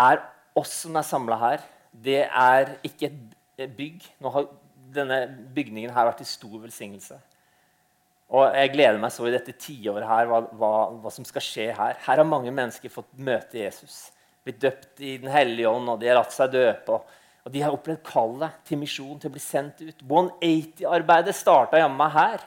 er 0.00 0.22
oss 0.56 0.72
som 0.84 0.96
er 0.96 1.06
samla 1.06 1.38
her. 1.40 1.64
Det 1.92 2.22
er 2.24 2.76
ikke 2.86 3.10
et 3.60 3.72
bygg. 3.76 4.04
Nå 4.24 4.32
har 4.32 4.48
denne 4.96 5.20
bygningen 5.54 5.92
her 5.92 6.08
vært 6.08 6.22
til 6.22 6.30
stor 6.30 6.56
velsignelse. 6.64 7.18
Og 8.34 8.56
jeg 8.58 8.72
gleder 8.72 8.98
meg 8.98 9.12
så 9.14 9.28
i 9.28 9.34
dette 9.34 9.54
tiåret 9.60 10.08
her, 10.08 10.26
hva, 10.26 10.40
hva, 10.58 10.70
hva, 10.98 11.12
som 11.14 11.26
skal 11.28 11.44
skje 11.44 11.68
her. 11.76 11.98
Her 12.02 12.22
har 12.22 12.26
mange 12.26 12.50
mennesker 12.54 12.90
fått 12.90 13.12
møte 13.22 13.60
Jesus. 13.60 14.08
Blitt 14.42 14.58
døpt 14.62 15.02
i 15.04 15.16
Den 15.22 15.30
hellige 15.30 15.70
ånd, 15.70 15.92
og 15.92 16.00
de 16.00 16.10
har 16.10 16.18
latt 16.18 16.34
seg 16.34 16.50
døpe. 16.54 16.96
og 16.96 17.06
og 17.46 17.52
de 17.54 17.62
har 17.62 17.74
opplevd 17.74 18.02
kallet 18.02 18.54
til 18.66 18.80
misjon, 18.80 19.20
til 19.22 19.30
å 19.30 19.34
bli 19.36 19.42
sendt 19.42 19.78
ut. 19.86 20.00
180-arbeidet 20.02 21.34
starta 21.38 21.78
jammen 21.78 22.00
meg 22.00 22.10
her. 22.16 22.42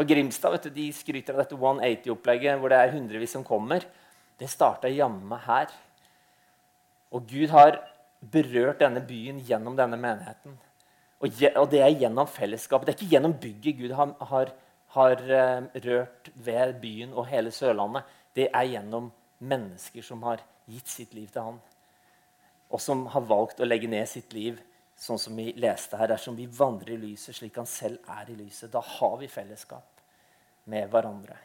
Og 0.00 0.08
Grimstad 0.08 0.54
vet 0.54 0.68
du, 0.68 0.70
de 0.72 0.86
skryter 0.96 1.36
av 1.36 1.42
dette 1.42 1.58
180-opplegget 1.58 2.56
hvor 2.56 2.72
det 2.72 2.78
er 2.80 2.94
hundrevis 2.94 3.36
som 3.36 3.44
kommer. 3.44 3.84
Det 4.40 4.48
starta 4.48 4.88
jammen 4.88 5.28
meg 5.28 5.44
her. 5.44 5.76
Og 7.12 7.28
Gud 7.28 7.52
har 7.52 7.82
berørt 8.32 8.80
denne 8.80 9.04
byen 9.04 9.44
gjennom 9.44 9.76
denne 9.76 10.00
menigheten. 10.00 10.56
Og, 11.20 11.28
det 11.68 11.82
er 11.84 12.00
gjennom 12.00 12.30
fellesskapet. 12.32 12.88
Det 12.88 12.94
er 12.94 13.00
ikke 13.02 13.12
gjennom 13.12 13.36
bygget 13.42 13.80
Gud 13.82 13.96
har, 13.98 14.14
har, 14.32 14.52
har 14.96 15.24
uh, 15.28 15.68
rørt 15.84 16.32
ved 16.32 16.78
byen 16.80 17.12
og 17.12 17.28
hele 17.28 17.52
Sørlandet. 17.52 18.08
Det 18.32 18.48
er 18.48 18.72
gjennom 18.72 19.12
mennesker 19.44 20.00
som 20.06 20.24
har 20.24 20.40
gitt 20.64 20.88
sitt 20.88 21.12
liv 21.12 21.28
til 21.28 21.44
Han 21.44 21.60
og 22.68 22.80
som 22.80 23.06
har 23.12 23.24
valgt 23.28 23.60
å 23.60 23.68
legge 23.68 23.88
ned 23.88 24.08
sitt 24.08 24.32
liv 24.36 24.58
sånn 24.98 25.20
som 25.20 25.36
vi 25.38 25.52
leste 25.56 25.96
her. 25.96 26.10
Dersom 26.12 26.36
vi 26.36 26.48
vandrer 26.50 26.96
i 26.96 27.02
lyset 27.08 27.36
slik 27.36 27.56
han 27.56 27.68
selv 27.68 28.02
er 28.10 28.30
i 28.30 28.36
lyset, 28.36 28.70
da 28.72 28.82
har 28.82 29.16
vi 29.20 29.30
fellesskap 29.30 30.02
med 30.68 30.90
hverandre. 30.92 31.36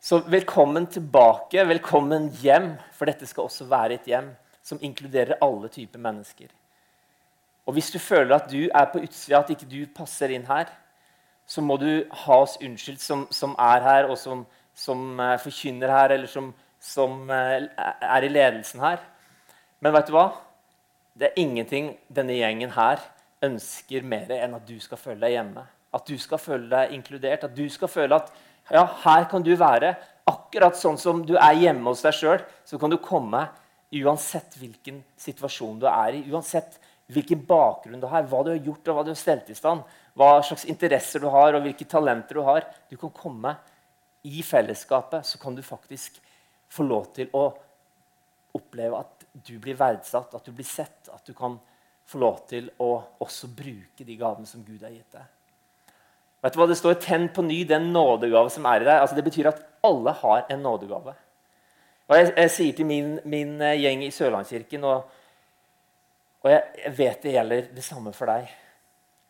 Så 0.00 0.20
velkommen 0.30 0.86
tilbake, 0.86 1.64
velkommen 1.66 2.30
hjem, 2.40 2.76
for 2.94 3.10
dette 3.10 3.26
skal 3.26 3.48
også 3.48 3.66
være 3.68 3.98
et 3.98 4.06
hjem 4.08 4.30
som 4.62 4.78
inkluderer 4.84 5.40
alle 5.42 5.68
typer 5.72 5.98
mennesker. 6.00 6.52
Og 7.66 7.74
Hvis 7.76 7.90
du 7.92 7.98
føler 7.98 8.36
at 8.36 8.46
du 8.48 8.70
er 8.70 8.86
på 8.92 9.02
utsida, 9.02 9.42
at 9.42 9.50
ikke 9.52 9.68
du 9.68 9.82
passer 9.92 10.32
inn 10.32 10.46
her, 10.48 10.70
så 11.48 11.60
må 11.60 11.76
du 11.80 12.06
ha 12.24 12.38
oss 12.44 12.56
unnskyldt 12.62 13.02
som, 13.02 13.26
som 13.30 13.54
er 13.58 13.84
her, 13.84 14.08
og 14.08 14.16
som, 14.20 14.46
som 14.76 15.20
uh, 15.20 15.36
forkynner 15.40 15.92
her, 15.92 16.14
eller 16.16 16.30
som, 16.30 16.52
som 16.80 17.28
uh, 17.28 17.58
er 17.66 18.24
i 18.24 18.30
ledelsen 18.32 18.80
her. 18.80 19.02
Men 19.84 19.94
vet 19.94 20.08
du 20.08 20.14
hva? 20.16 20.28
Det 21.18 21.30
er 21.30 21.40
ingenting 21.42 21.92
denne 22.14 22.34
gjengen 22.38 22.72
her 22.74 23.02
ønsker 23.44 24.06
mer 24.06 24.30
enn 24.34 24.56
at 24.56 24.66
du 24.66 24.76
skal 24.82 24.98
føle 25.00 25.22
deg 25.22 25.36
hjemme. 25.36 25.64
At 25.94 26.10
du 26.10 26.18
skal 26.20 26.40
føle 26.42 26.68
deg 26.70 26.94
inkludert. 26.96 27.46
At 27.46 27.54
du 27.56 27.64
skal 27.72 27.90
føle 27.90 28.18
at 28.18 28.32
ja, 28.70 28.84
her 29.04 29.28
kan 29.30 29.44
du 29.44 29.54
være. 29.58 29.94
Akkurat 30.28 30.76
sånn 30.76 30.98
som 31.00 31.22
du 31.26 31.36
er 31.38 31.56
hjemme 31.56 31.88
hos 31.88 32.02
deg 32.04 32.16
sjøl, 32.16 32.42
så 32.66 32.78
kan 32.80 32.92
du 32.92 32.98
komme 33.00 33.46
uansett 34.02 34.58
hvilken 34.60 35.00
situasjon 35.16 35.78
du 35.80 35.86
er 35.88 36.18
i. 36.18 36.24
Uansett 36.28 36.76
hvilken 37.08 37.40
bakgrunn 37.48 38.02
du 38.02 38.08
har, 38.10 38.26
hva 38.28 38.42
du 38.44 38.52
har 38.52 38.60
gjort 38.60 38.90
og 38.90 38.98
hva 38.98 39.06
du 39.06 39.14
har 39.14 39.20
stelt 39.20 39.48
i 39.48 39.56
stand. 39.56 39.86
Hva 40.18 40.42
slags 40.44 40.66
interesser 40.68 41.22
du 41.22 41.30
har 41.32 41.56
og 41.56 41.64
hvilke 41.64 41.86
talenter 41.88 42.40
du 42.40 42.44
har. 42.44 42.66
Du 42.90 42.98
kan 43.00 43.14
komme 43.14 43.54
i 44.28 44.42
fellesskapet, 44.44 45.24
så 45.24 45.40
kan 45.40 45.54
du 45.56 45.62
faktisk 45.64 46.18
få 46.68 46.84
lov 46.84 47.08
til 47.16 47.30
å 47.32 47.48
oppleve 48.58 49.00
at 49.00 49.26
du 49.32 49.56
blir 49.62 49.78
verdsatt, 49.78 50.34
at 50.34 50.44
du 50.44 50.52
blir 50.52 50.66
sett, 50.66 51.08
at 51.12 51.24
du 51.26 51.34
kan 51.36 51.56
få 52.08 52.20
lov 52.20 52.44
til 52.48 52.70
å 52.82 52.92
også 53.22 53.50
bruke 53.56 54.04
de 54.04 54.16
gavene 54.18 54.48
som 54.48 54.64
Gud 54.64 54.82
har 54.82 54.92
gitt 54.94 55.16
deg. 55.16 55.26
Vet 56.42 56.54
du 56.54 56.58
hva 56.60 56.68
Det 56.68 56.78
står 56.78 56.94
'tenn 56.94 57.28
på 57.34 57.42
ny 57.42 57.64
den 57.64 57.92
nådegave 57.92 58.50
som 58.50 58.66
er 58.66 58.80
i 58.80 58.84
deg'. 58.84 59.00
Altså, 59.00 59.16
det 59.16 59.24
betyr 59.24 59.48
at 59.48 59.62
alle 59.82 60.12
har 60.12 60.46
en 60.50 60.62
nådegave. 60.62 61.14
Og 62.08 62.16
Jeg, 62.16 62.32
jeg 62.36 62.50
sier 62.50 62.72
til 62.72 62.86
min, 62.86 63.20
min, 63.24 63.60
eh, 63.60 63.76
gjeng 63.76 64.04
i 64.04 64.10
Sørlandskirken, 64.10 64.84
og, 64.84 65.10
og 66.42 66.50
jeg, 66.50 66.62
jeg 66.84 66.98
vet 66.98 67.22
det 67.22 67.32
gjelder 67.32 67.68
det 67.74 67.84
samme 67.84 68.12
for 68.12 68.26
deg 68.26 68.48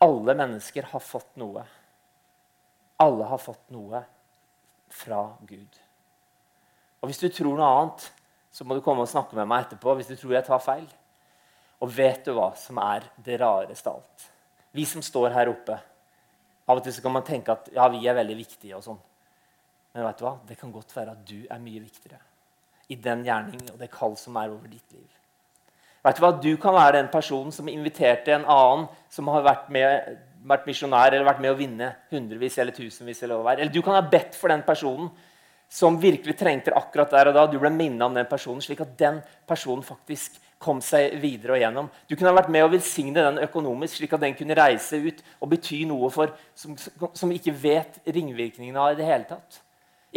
Alle 0.00 0.34
mennesker 0.34 0.82
har 0.82 1.00
fått 1.00 1.36
noe. 1.36 1.64
Alle 3.02 3.24
har 3.24 3.38
fått 3.38 3.70
noe 3.74 4.04
fra 4.88 5.36
Gud. 5.46 5.80
Og 7.00 7.08
Hvis 7.08 7.18
du 7.18 7.28
tror 7.28 7.56
noe 7.56 7.66
annet, 7.66 8.12
så 8.50 8.64
må 8.64 8.76
du 8.76 8.82
komme 8.84 9.04
og 9.04 9.10
snakke 9.10 9.36
med 9.36 9.48
meg 9.48 9.66
etterpå. 9.66 9.94
hvis 9.94 10.10
du 10.10 10.16
tror 10.16 10.34
jeg 10.34 10.46
tar 10.46 10.62
feil. 10.64 10.86
Og 11.80 11.90
vet 11.94 12.24
du 12.24 12.32
hva 12.34 12.50
som 12.58 12.78
er 12.82 13.06
det 13.24 13.38
rareste 13.40 13.90
av 13.90 14.00
alt? 14.00 14.30
Vi 14.74 14.84
som 14.84 15.02
står 15.02 15.30
her 15.34 15.52
oppe 15.52 15.78
Av 16.68 16.76
og 16.76 16.84
til 16.84 16.92
så 16.92 17.00
kan 17.00 17.14
man 17.14 17.24
tenke 17.24 17.54
at 17.54 17.70
ja, 17.72 17.86
vi 17.88 18.02
er 18.04 18.12
veldig 18.12 18.34
viktige. 18.36 18.76
og 18.76 18.82
sånn. 18.84 18.98
Men 19.94 20.04
vet 20.04 20.18
du 20.18 20.24
hva? 20.26 20.34
det 20.44 20.58
kan 20.60 20.72
godt 20.72 20.92
være 20.92 21.14
at 21.14 21.22
du 21.24 21.46
er 21.48 21.62
mye 21.62 21.80
viktigere 21.80 22.18
i 22.92 22.96
den 22.96 23.24
gjerning 23.24 23.62
og 23.72 23.78
det 23.80 23.88
kall 23.92 24.16
som 24.20 24.36
er 24.36 24.52
over 24.52 24.68
ditt 24.68 24.92
liv. 24.92 25.08
Vet 26.04 26.18
Du 26.18 26.22
hva? 26.22 26.30
Du 26.40 26.50
kan 26.60 26.76
være 26.76 26.98
den 26.98 27.08
personen 27.12 27.52
som 27.52 27.68
inviterte 27.68 28.34
en 28.34 28.44
annen 28.44 28.86
som 29.12 29.28
har 29.32 29.44
vært, 29.44 29.70
med, 29.72 30.18
vært 30.44 30.68
misjonær 30.68 31.12
eller 31.12 31.26
vært 31.26 31.42
med 31.44 31.52
å 31.54 31.58
vinne 31.58 31.88
hundrevis 32.12 32.58
eller 32.58 32.76
tusenvis. 32.76 33.24
Eller, 33.26 33.42
eller 33.56 33.72
du 33.72 33.80
kan 33.82 33.96
ha 33.98 34.04
bedt 34.04 34.36
for 34.38 34.52
den 34.52 34.62
personen 34.66 35.10
som 35.68 35.98
virkelig 36.00 36.36
trengte 36.40 36.72
akkurat 36.76 37.12
der 37.12 37.30
og 37.30 37.36
da. 37.36 37.46
Du 37.46 37.58
ble 37.60 37.70
minnet 37.72 38.04
om 38.06 38.16
den 38.16 38.28
personen, 38.28 38.62
slik 38.64 38.80
at 38.84 38.96
den 38.98 39.20
personen 39.48 39.84
faktisk 39.84 40.40
kom 40.58 40.80
seg 40.82 41.14
videre 41.22 41.54
og 41.54 41.62
gjennom. 41.62 41.90
Du 42.08 42.16
kunne 42.16 42.32
ha 42.32 42.38
vært 42.40 42.50
med 42.50 42.64
å 42.66 42.72
velsigne 42.72 43.22
den 43.22 43.40
økonomisk, 43.44 44.00
slik 44.00 44.16
at 44.16 44.24
den 44.24 44.34
kunne 44.38 44.56
reise 44.58 44.98
ut 44.98 45.22
og 45.38 45.52
bety 45.52 45.84
noe 45.86 46.10
for 46.10 46.32
som, 46.58 46.74
som 47.14 47.32
ikke 47.34 47.54
vet 47.54 48.00
ringvirkningene 48.08 48.82
av 48.82 48.96
i 48.96 48.98
det 48.98 49.06
hele 49.06 49.28
tatt. 49.28 49.60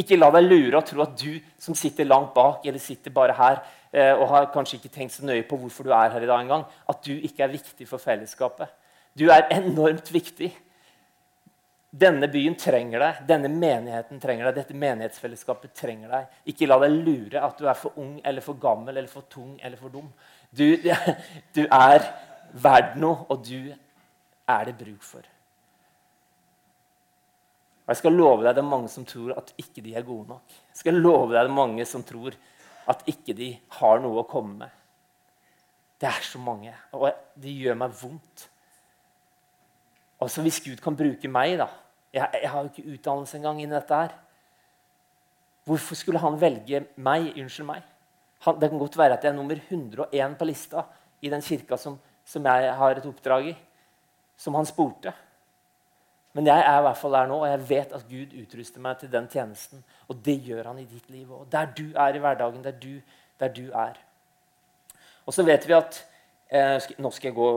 Ikke 0.02 0.18
la 0.18 0.32
deg 0.34 0.48
lure 0.48 0.80
og 0.80 0.88
tro 0.88 1.04
at 1.04 1.14
du 1.20 1.36
som 1.60 1.76
sitter 1.78 2.08
langt 2.08 2.32
bak 2.34 2.66
eller 2.66 2.82
sitter 2.82 3.14
bare 3.14 3.36
her 3.36 3.60
eh, 3.92 4.14
og 4.16 4.30
har 4.32 4.50
kanskje 4.54 4.80
ikke 4.80 4.94
tenkt 4.96 5.18
så 5.18 5.28
nøye 5.28 5.44
på 5.48 5.60
hvorfor 5.60 5.86
du 5.86 5.92
er 5.92 6.14
her 6.14 6.24
i 6.24 6.30
dag 6.30 6.46
engang, 6.46 6.64
at 6.90 7.04
du 7.06 7.12
ikke 7.12 7.44
er 7.46 7.52
viktig 7.52 7.88
for 7.90 8.02
fellesskapet. 8.02 8.72
Du 9.14 9.28
er 9.30 9.50
enormt 9.52 10.08
viktig. 10.14 10.54
Denne 11.92 12.30
byen 12.32 12.56
trenger 12.56 13.04
deg, 13.04 13.18
denne 13.28 13.50
menigheten 13.52 14.20
trenger 14.24 14.48
deg, 14.48 14.62
dette 14.62 14.78
menighetsfellesskapet 14.80 15.74
trenger 15.76 16.14
deg. 16.14 16.38
Ikke 16.48 16.70
la 16.70 16.78
deg 16.80 16.94
lure 16.96 17.42
at 17.44 17.58
du 17.60 17.68
er 17.68 17.76
for 17.76 18.00
ung 18.00 18.14
eller 18.24 18.46
for 18.46 18.60
gammel 18.62 18.96
eller 18.96 19.12
for 19.12 19.28
tung 19.28 19.58
eller 19.60 19.76
for 19.80 19.92
dum. 19.92 20.08
Du, 20.56 20.66
du 21.58 21.62
er 21.66 22.08
verd 22.64 22.96
noe, 23.00 23.26
og 23.28 23.44
du 23.44 23.74
er 24.48 24.70
det 24.70 24.78
bruk 24.80 25.04
for. 25.04 25.28
Og 27.82 27.92
jeg 27.92 28.00
skal 28.00 28.16
love 28.16 28.46
deg 28.46 28.56
det 28.56 28.64
er 28.64 28.72
mange 28.72 28.92
som 28.94 29.04
tror 29.08 29.34
at 29.36 29.52
ikke 29.60 29.84
de 29.84 29.96
er 30.00 30.08
gode 30.08 30.30
nok. 30.32 30.56
Jeg 30.72 30.84
skal 30.86 31.02
love 31.02 31.34
deg 31.34 31.42
det 31.42 31.50
er 31.50 31.58
mange 31.58 31.88
som 31.90 32.06
tror 32.08 32.38
at 32.92 33.04
ikke 33.12 33.36
de 33.36 33.52
har 33.82 34.00
noe 34.00 34.24
å 34.24 34.30
komme 34.32 34.62
med. 34.64 34.80
Det 36.00 36.08
er 36.08 36.24
så 36.26 36.40
mange, 36.42 36.72
og 36.96 37.12
det 37.38 37.52
gjør 37.52 37.76
meg 37.84 38.00
vondt. 38.00 38.48
Altså 40.22 40.42
Hvis 40.46 40.62
Gud 40.62 40.82
kan 40.84 40.98
bruke 40.98 41.30
meg 41.32 41.58
da, 41.60 41.68
jeg, 42.14 42.28
jeg 42.44 42.50
har 42.52 42.62
jo 42.62 42.70
ikke 42.70 42.94
utdannelse 42.94 43.38
engang 43.38 43.62
innen 43.62 43.78
dette 43.78 43.96
her. 43.96 44.14
Hvorfor 45.66 45.96
skulle 45.96 46.20
han 46.22 46.38
velge 46.42 46.84
meg? 46.96 47.32
Unnskyld 47.40 47.68
meg. 47.68 47.84
Han, 48.46 48.60
det 48.62 48.70
kan 48.70 48.82
godt 48.82 48.98
være 48.98 49.18
at 49.18 49.24
jeg 49.24 49.32
er 49.32 49.38
nummer 49.38 49.58
101 49.58 50.38
på 50.38 50.48
lista 50.50 50.86
i 51.22 51.30
den 51.30 51.44
kirka 51.46 51.78
som, 51.78 51.98
som 52.26 52.46
jeg 52.46 52.74
har 52.78 52.98
et 52.98 53.06
oppdrag 53.06 53.52
i, 53.52 53.56
som 54.38 54.58
han 54.58 54.66
spurte. 54.66 55.14
Men 56.34 56.48
jeg 56.48 56.64
er 56.64 56.78
i 56.80 56.84
hvert 56.86 56.98
fall 56.98 57.16
der 57.16 57.28
nå, 57.28 57.42
og 57.44 57.50
jeg 57.50 57.64
vet 57.70 57.94
at 57.96 58.06
Gud 58.10 58.36
utruster 58.42 58.84
meg 58.84 59.02
til 59.02 59.12
den 59.12 59.28
tjenesten. 59.32 59.84
Og 60.08 60.22
det 60.26 60.38
gjør 60.46 60.72
han 60.72 60.80
i 60.80 60.88
ditt 60.88 61.10
liv 61.12 61.28
òg. 61.28 61.44
Der 61.52 61.68
du 61.76 61.90
er 61.92 62.16
i 62.16 62.22
hverdagen, 62.24 62.64
der 62.64 62.78
du, 62.78 63.02
der 63.40 63.52
du 63.52 63.66
er. 63.76 64.00
Og 65.26 65.36
så 65.36 65.44
vet 65.46 65.68
vi 65.68 65.76
at 65.76 66.00
eh, 66.50 66.78
Nå 66.98 67.12
skal 67.12 67.30
jeg 67.30 67.38
gå 67.38 67.50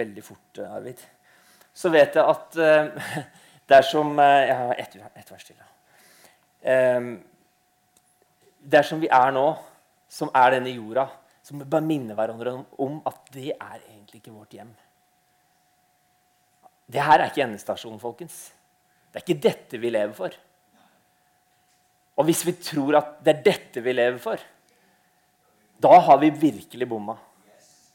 veldig 0.00 0.24
fort, 0.24 0.58
eh, 0.58 0.72
Arvid. 0.72 1.04
Så 1.74 1.90
vet 1.90 2.14
jeg 2.14 2.22
at 2.22 2.58
eh, 2.62 3.10
dersom 3.72 4.18
eh, 4.22 4.46
Jeg 4.48 4.56
har 4.60 4.80
ett 4.80 4.96
et 5.00 5.32
vers 5.32 5.44
til. 5.44 5.60
Eh, 6.62 7.10
dersom 8.64 9.02
vi 9.02 9.10
er 9.10 9.34
nå, 9.34 9.48
som 10.08 10.30
er 10.34 10.56
denne 10.56 10.72
jorda, 10.72 11.08
så 11.44 11.54
må 11.54 11.64
vi 11.64 11.72
bare 11.74 11.84
minne 11.84 12.16
hverandre 12.16 12.54
om, 12.54 12.64
om 12.80 13.00
at 13.10 13.20
det 13.34 13.50
er 13.52 13.80
egentlig 13.82 14.22
ikke 14.22 14.32
vårt 14.32 14.54
hjem. 14.56 14.70
Det 16.86 17.02
her 17.02 17.18
er 17.18 17.30
ikke 17.30 17.44
endestasjonen, 17.44 18.00
folkens. 18.00 18.38
Det 19.10 19.20
er 19.20 19.24
ikke 19.24 19.42
dette 19.44 19.80
vi 19.80 19.90
lever 19.92 20.14
for. 20.16 20.34
Og 22.14 22.28
hvis 22.28 22.44
vi 22.46 22.54
tror 22.62 23.00
at 23.00 23.14
det 23.24 23.34
er 23.34 23.44
dette 23.48 23.82
vi 23.82 23.94
lever 23.94 24.20
for, 24.22 24.40
da 25.82 25.98
har 26.06 26.20
vi 26.22 26.30
virkelig 26.30 26.88
bomma. 26.88 27.16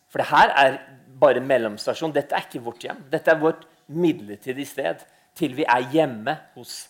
For 0.10 0.22
det 0.22 0.30
her 0.30 0.54
er 0.58 0.78
bare 1.20 1.42
en 1.42 1.50
mellomstasjon. 1.50 2.14
Dette 2.16 2.36
er 2.38 2.48
ikke 2.48 2.64
vårt 2.64 2.86
hjem. 2.86 3.02
Dette 3.12 3.34
er 3.34 3.42
vårt 3.42 3.66
midlertidige 3.90 4.70
sted 4.70 5.04
til 5.38 5.56
vi 5.58 5.66
er 5.68 5.90
hjemme 5.94 6.36
hos 6.56 6.88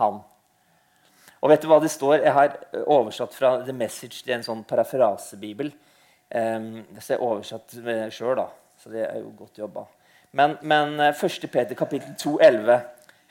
Han. 0.00 0.22
Og 1.42 1.50
vet 1.50 1.62
du 1.62 1.68
hva 1.68 1.80
det 1.82 1.90
står? 1.90 2.22
Jeg 2.22 2.32
har 2.32 2.54
oversatt 2.86 3.34
fra 3.34 3.56
The 3.66 3.74
Message 3.74 4.22
til 4.22 4.36
en 4.36 4.44
sånn 4.46 4.62
parafrasebibel. 4.68 5.72
Um, 6.32 6.84
så 6.96 7.12
jeg 7.12 7.18
har 7.18 7.24
oversatt 7.26 7.74
sjøl, 8.14 8.40
så 8.78 8.92
det 8.92 9.02
er 9.04 9.18
jo 9.20 9.34
godt 9.36 9.58
jobba. 9.60 9.84
Men, 10.32 10.54
men 10.64 10.94
1. 11.10 11.24
Eh, 11.26 11.50
Peter 11.52 11.76
kapittel 11.76 12.14
2, 12.16 12.38
11, 12.40 12.78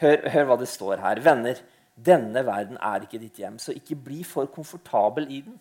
hør, 0.03 0.27
hør 0.35 0.49
hva 0.49 0.57
det 0.61 0.67
står 0.69 1.01
her. 1.01 1.21
Venner, 1.25 1.63
denne 1.95 2.43
verden 2.45 2.77
er 2.77 3.07
ikke 3.07 3.21
ditt 3.23 3.39
hjem, 3.41 3.57
så 3.57 3.73
ikke 3.73 3.97
bli 4.05 4.21
for 4.27 4.51
komfortabel 4.53 5.25
i 5.31 5.41
den. 5.47 5.57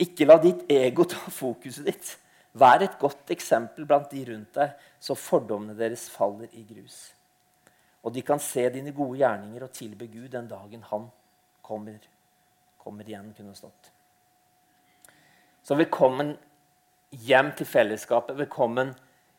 Ikke 0.00 0.28
la 0.28 0.38
ditt 0.40 0.64
ego 0.70 1.04
ta 1.10 1.28
fokuset 1.34 1.90
ditt. 1.90 2.14
Vær 2.52 2.82
et 2.82 2.98
godt 2.98 3.30
eksempel 3.30 3.86
blant 3.86 4.10
de 4.10 4.24
rundt 4.30 4.56
deg, 4.56 4.72
så 5.00 5.14
fordommene 5.18 5.76
deres 5.78 6.08
faller 6.10 6.48
i 6.56 6.64
grus. 6.66 7.12
Og 8.02 8.14
de 8.14 8.22
kan 8.24 8.40
se 8.40 8.64
dine 8.72 8.94
gode 8.96 9.18
gjerninger 9.20 9.66
og 9.66 9.74
tilbe 9.74 10.08
Gud 10.08 10.30
den 10.32 10.48
dagen 10.48 10.84
han 10.90 11.08
kommer, 11.62 11.98
kommer 12.78 13.08
igjen. 13.08 13.34
kunne 13.36 13.54
stått. 13.54 13.92
Så 15.62 15.76
velkommen 15.76 16.36
hjem 17.10 17.52
til 17.56 17.66
fellesskapet. 17.66 18.38
Velkommen 18.38 18.94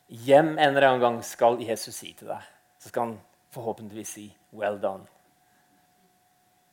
hjem 0.07 0.57
en 0.57 0.75
eller 0.75 0.87
annen 0.87 1.01
gang 1.01 1.21
skal 1.25 1.57
Jesus 1.63 1.95
si 1.95 2.13
til 2.13 2.29
deg. 2.29 2.45
Så 2.77 2.91
skal 2.91 3.07
han 3.07 3.19
forhåpentligvis 3.51 4.13
si 4.13 4.35
'well 4.53 4.79
done'. 4.79 5.07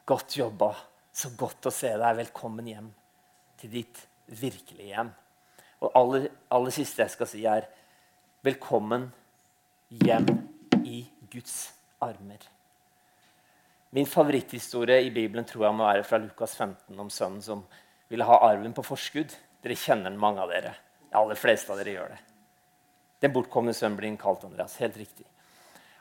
Godt 0.05 0.37
jobba. 0.37 0.75
Så 1.13 1.31
godt 1.37 1.67
å 1.67 1.71
se 1.71 1.89
deg. 1.89 2.17
Velkommen 2.17 2.67
hjem 2.67 2.93
til 3.57 3.71
ditt 3.71 4.07
virkelige 4.27 4.93
hjem. 4.93 5.15
Og 5.87 5.95
aller, 5.95 6.27
aller 6.51 6.75
siste 6.75 7.05
jeg 7.05 7.15
skal 7.15 7.29
si, 7.31 7.45
er 7.47 7.69
velkommen 8.47 9.07
hjem 10.03 10.27
i 10.83 11.05
Guds 11.31 11.71
armer. 12.03 12.43
Min 13.95 14.09
favoritthistorie 14.11 15.05
i 15.07 15.13
Bibelen 15.15 15.47
tror 15.47 15.69
jeg 15.69 15.77
må 15.79 15.87
være 15.87 16.07
fra 16.09 16.19
Lukas 16.19 16.57
15 16.59 16.99
om 16.99 17.13
sønnen 17.13 17.45
som 17.45 17.63
ville 18.11 18.27
ha 18.27 18.41
arven 18.49 18.75
på 18.75 18.83
forskudd. 18.87 19.31
Dere 19.63 19.79
kjenner 19.79 20.11
den, 20.11 20.19
mange 20.19 20.43
av 20.43 20.51
dere. 20.51 20.75
De 21.07 21.15
aller 21.21 21.39
fleste 21.39 21.71
av 21.71 21.79
dere 21.79 21.95
gjør 21.95 22.13
det. 22.17 22.21
Den 23.23 23.33
bortkomne 23.33 23.75
sønnen 23.75 24.01
blir 24.01 24.19
kalt 24.19 24.45
Andreas. 24.45 24.77
Helt 24.83 24.99
riktig. 24.99 25.25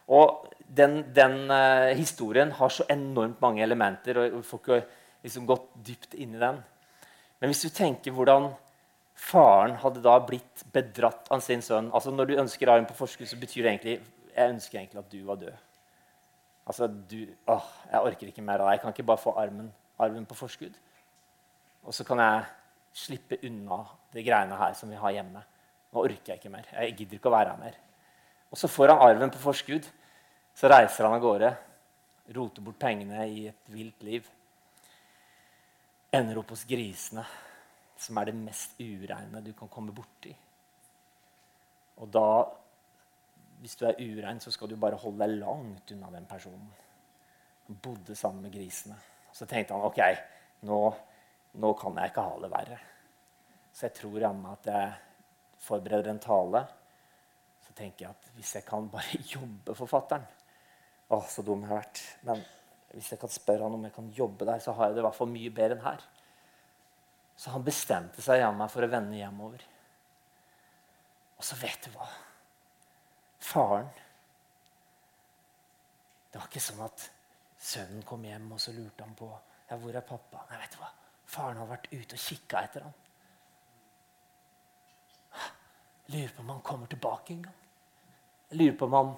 Og 0.10 0.50
den, 0.66 1.04
den 1.14 1.46
uh, 1.54 1.94
historien 1.94 2.52
har 2.58 2.74
så 2.74 2.86
enormt 2.90 3.38
mange 3.42 3.62
elementer, 3.64 4.18
og 4.18 4.40
vi 4.42 4.46
får 4.50 4.62
ikke 4.64 4.84
liksom, 5.26 5.48
gått 5.50 5.70
dypt 5.86 6.18
inn 6.18 6.36
i 6.36 6.42
den. 6.42 6.60
Men 7.40 7.54
hvis 7.54 7.64
du 7.66 7.70
tenker 7.70 8.14
hvordan 8.18 8.50
faren 9.16 9.78
hadde 9.82 10.04
da 10.04 10.18
blitt 10.20 10.66
bedratt 10.76 11.32
av 11.32 11.40
sin 11.44 11.62
sønn 11.64 11.88
altså 11.96 12.12
Når 12.12 12.28
du 12.28 12.34
ønsker 12.42 12.70
arven 12.70 12.88
på 12.90 12.98
forskudd, 12.98 13.30
så 13.32 13.40
betyr 13.40 13.64
det 13.64 13.72
egentlig 13.72 13.96
jeg 14.36 14.52
ønsker 14.52 14.80
egentlig 14.80 15.00
at 15.00 15.12
du 15.12 15.22
var 15.24 15.40
død. 15.40 15.56
Altså, 16.68 16.88
du, 16.88 17.22
åh, 17.48 17.68
Jeg 17.92 18.02
orker 18.02 18.28
ikke 18.28 18.44
mer 18.44 18.60
av 18.60 18.68
deg. 18.68 18.76
Jeg 18.76 18.82
kan 18.82 18.94
ikke 18.96 19.08
bare 19.08 19.22
få 19.22 19.34
armen, 19.40 19.70
arven 20.02 20.26
på 20.28 20.36
forskudd. 20.36 20.74
Og 21.86 21.94
så 21.94 22.04
kan 22.04 22.20
jeg 22.20 22.46
slippe 22.96 23.40
unna 23.46 23.84
de 24.12 24.24
greiene 24.26 24.58
her 24.60 24.74
som 24.76 24.92
vi 24.92 25.00
har 25.00 25.14
hjemme. 25.16 25.44
Nå 25.94 26.04
orker 26.04 26.34
jeg 26.34 26.42
ikke 26.42 26.52
mer. 26.52 26.68
Jeg 26.74 26.98
gidder 26.98 27.20
ikke 27.20 27.32
å 27.32 27.36
være 27.36 27.54
her 27.54 27.62
mer. 27.62 27.78
Og 28.52 28.60
så 28.60 28.68
får 28.72 28.92
han 28.94 29.04
arven 29.06 29.32
på 29.32 29.40
forskudd. 29.44 29.88
Så 30.56 30.72
reiser 30.72 31.06
han 31.06 31.16
av 31.16 31.24
gårde, 31.24 31.52
roter 32.36 32.64
bort 32.64 32.80
pengene 32.80 33.28
i 33.28 33.48
et 33.52 33.72
vilt 33.72 34.04
liv. 34.08 34.28
Ender 36.16 36.40
opp 36.40 36.54
hos 36.56 36.64
grisene, 36.68 37.26
som 37.98 38.18
er 38.20 38.30
det 38.30 38.38
mest 38.38 38.80
ureine 38.80 39.42
du 39.44 39.54
kan 39.58 39.72
komme 39.72 39.94
borti. 39.96 40.34
Og 42.04 42.12
da, 42.12 42.28
hvis 43.62 43.78
du 43.80 43.86
er 43.88 44.00
urein, 44.02 44.42
så 44.44 44.52
skal 44.52 44.70
du 44.72 44.76
bare 44.80 45.00
holde 45.00 45.24
deg 45.24 45.38
langt 45.40 45.94
unna 45.96 46.12
den 46.14 46.28
personen. 46.28 46.72
Han 47.68 47.80
bodde 47.82 48.16
sammen 48.16 48.44
med 48.46 48.54
grisene. 48.54 48.98
Så 49.34 49.48
tenkte 49.48 49.76
han 49.76 49.88
ok, 49.88 50.02
nå, 50.68 50.80
nå 51.62 51.72
kan 51.80 51.98
jeg 52.00 52.12
ikke 52.12 52.26
ha 52.28 52.42
det 52.44 52.52
verre. 52.52 52.80
Så 53.76 53.88
jeg 53.88 53.96
tror 53.98 54.22
jammen 54.24 54.52
at 54.52 54.68
jeg 54.70 54.92
forbereder 55.66 56.12
en 56.12 56.22
tale, 56.24 56.62
så 57.66 57.74
tenker 57.76 58.06
jeg 58.06 58.16
at 58.16 58.28
hvis 58.36 58.54
jeg 58.60 58.68
kan 58.68 58.90
bare 58.92 59.24
jobbe 59.36 59.76
forfatteren 59.78 60.28
Å, 61.06 61.20
så 61.30 61.44
dum 61.46 61.62
jeg 61.62 61.70
har 61.70 61.84
vært. 61.84 62.00
Men 62.26 62.40
hvis 62.96 63.12
jeg 63.14 63.20
kan 63.22 63.30
spørre 63.30 63.68
han 63.68 63.76
om 63.78 63.84
jeg 63.86 63.94
kan 63.94 64.08
jobbe 64.16 64.48
der, 64.48 64.62
så 64.64 64.74
har 64.74 64.90
jeg 64.90 64.96
det 64.96 65.04
i 65.04 65.06
hvert 65.06 65.18
fall 65.18 65.30
mye 65.30 65.52
bedre 65.54 65.76
enn 65.78 65.84
her. 65.84 66.06
Så 67.36 67.52
han 67.52 67.66
bestemte 67.66 68.24
seg 68.24 68.40
jammen 68.42 68.72
for 68.72 68.86
å 68.86 68.92
vende 68.92 69.18
hjemover. 69.20 69.64
Og 71.36 71.44
så 71.44 71.58
vet 71.60 71.88
du 71.88 71.92
hva? 71.96 72.08
faren. 73.46 73.90
Det 76.32 76.40
var 76.40 76.48
ikke 76.50 76.64
sånn 76.64 76.84
at 76.86 77.08
sønnen 77.62 78.04
kom 78.08 78.26
hjem, 78.28 78.50
og 78.56 78.62
så 78.62 78.74
lurte 78.76 79.06
han 79.06 79.16
på 79.18 79.30
ja, 79.70 79.78
hvor 79.80 79.96
er 79.96 80.06
pappa. 80.06 80.44
Nei, 80.50 80.60
vet 80.64 80.76
du 80.76 80.82
hva? 80.82 80.92
Faren 81.36 81.62
har 81.62 81.70
vært 81.70 81.88
ute 81.94 82.18
og 82.18 82.22
kikka 82.22 82.64
etter 82.66 82.86
ham. 82.86 82.98
Jeg 86.06 86.14
lurer 86.14 86.34
på 86.36 86.44
om 86.44 86.52
han 86.54 86.66
kommer 86.66 86.90
tilbake 86.92 87.34
en 87.34 87.46
gang. 87.48 87.62
Jeg 88.52 88.60
lurer 88.60 88.76
på 88.78 88.90
om 88.90 88.98
han, 89.00 89.14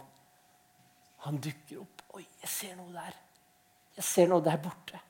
han 1.26 1.42
dukker 1.44 1.82
opp. 1.82 2.06
Oi, 2.16 2.24
jeg 2.44 2.52
ser 2.54 2.78
noe 2.80 2.94
der. 2.94 3.18
Jeg 3.98 4.08
ser 4.08 4.32
noe 4.32 4.46
der 4.46 4.62
borte. 4.62 5.02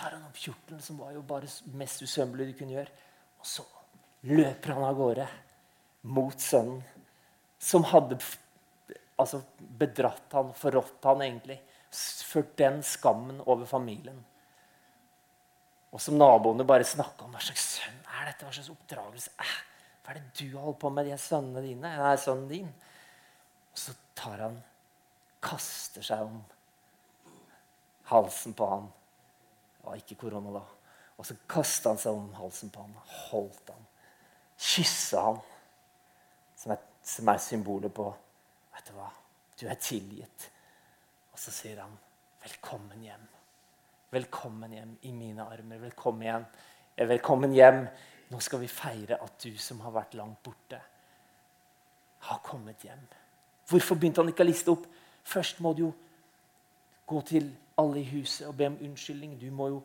Tar 0.00 0.16
han 0.16 0.24
opp 0.24 0.38
kjortelen, 0.40 0.80
som 0.80 0.98
var 1.00 1.12
jo 1.12 1.22
bare 1.28 1.48
mest 1.76 2.00
usømmelig 2.00 2.48
du 2.48 2.54
kunne 2.56 2.78
gjøre. 2.78 2.92
Og 3.40 3.48
så 3.48 3.64
løper 4.30 4.72
han 4.72 4.86
av 4.86 4.96
gårde 4.96 5.26
mot 6.08 6.40
sønnen, 6.40 6.80
som 7.60 7.84
hadde 7.90 8.16
altså, 9.20 9.42
bedratt 9.58 10.32
han, 10.32 10.54
forrådt 10.56 11.04
han 11.04 11.24
egentlig. 11.26 11.58
Ført 11.90 12.54
den 12.56 12.80
skammen 12.86 13.42
over 13.44 13.68
familien. 13.68 14.22
Og 15.90 16.00
som 16.00 16.16
naboene 16.16 16.64
bare 16.64 16.86
snakka 16.86 17.26
om 17.26 17.34
hva 17.34 17.42
slags 17.42 17.66
sønn 17.74 17.98
er 18.20 18.30
dette, 18.30 18.46
hva 18.46 18.54
slags 18.54 18.70
oppdragelse 18.70 19.32
eh, 19.42 19.56
Hva 20.04 20.14
er 20.14 20.20
det 20.20 20.30
du 20.38 20.56
holder 20.56 20.78
på 20.80 20.90
med, 20.94 21.08
de 21.10 21.18
sønnene 21.18 21.64
dine? 21.64 21.90
Nei, 21.98 22.14
sønnen 22.22 22.46
din. 22.48 22.70
Og 23.74 23.82
så 23.84 23.96
tar 24.18 24.46
han 24.46 24.60
Kaster 25.40 26.04
seg 26.04 26.22
om 26.26 26.40
halsen 28.10 28.54
på 28.56 28.66
han. 28.68 28.88
Det 29.80 29.86
var 29.86 29.96
ikke 29.96 30.18
korona 30.20 30.52
da. 30.58 30.62
Og 31.16 31.26
så 31.26 31.36
kasta 31.48 31.94
han 31.94 32.00
seg 32.00 32.16
om 32.16 32.28
halsen 32.36 32.72
på 32.72 32.84
ham, 32.84 32.92
holdt 33.30 33.72
han, 33.72 33.86
kyssa 34.60 35.24
han. 35.30 35.40
Som 36.60 36.74
er, 36.74 36.84
som 37.04 37.32
er 37.32 37.40
symbolet 37.40 37.94
på 37.96 38.10
Vet 38.70 38.88
du 38.88 38.94
hva? 38.96 39.08
Du 39.60 39.66
er 39.68 39.76
tilgitt. 39.80 40.46
Og 41.32 41.38
så 41.40 41.52
sier 41.52 41.80
han, 41.82 41.98
'Velkommen 42.40 43.02
hjem'. 43.04 43.28
Velkommen 44.10 44.72
hjem 44.72 44.98
i 45.02 45.12
mine 45.12 45.44
armer. 45.44 45.78
Velkommen 45.78 46.22
hjem. 46.22 46.44
Velkommen 46.96 47.52
hjem. 47.52 47.84
Nå 48.30 48.40
skal 48.40 48.60
vi 48.60 48.68
feire 48.68 49.18
at 49.22 49.36
du 49.42 49.58
som 49.58 49.80
har 49.84 49.92
vært 49.94 50.14
langt 50.14 50.42
borte, 50.42 50.80
har 52.20 52.40
kommet 52.44 52.82
hjem. 52.84 53.02
Hvorfor 53.68 53.94
begynte 53.94 54.22
han 54.22 54.32
ikke 54.32 54.42
å 54.42 54.48
liste 54.48 54.72
opp? 54.72 54.86
Først 55.22 55.60
må 55.60 55.72
du 55.74 55.82
jo 55.84 55.92
gå 57.06 57.20
til 57.26 57.50
alle 57.80 58.00
i 58.02 58.08
huset 58.12 58.46
og 58.48 58.56
be 58.58 58.68
om 58.70 58.78
unnskyldning. 58.84 59.38
Du 59.40 59.48
må 59.50 59.68
jo 59.72 59.82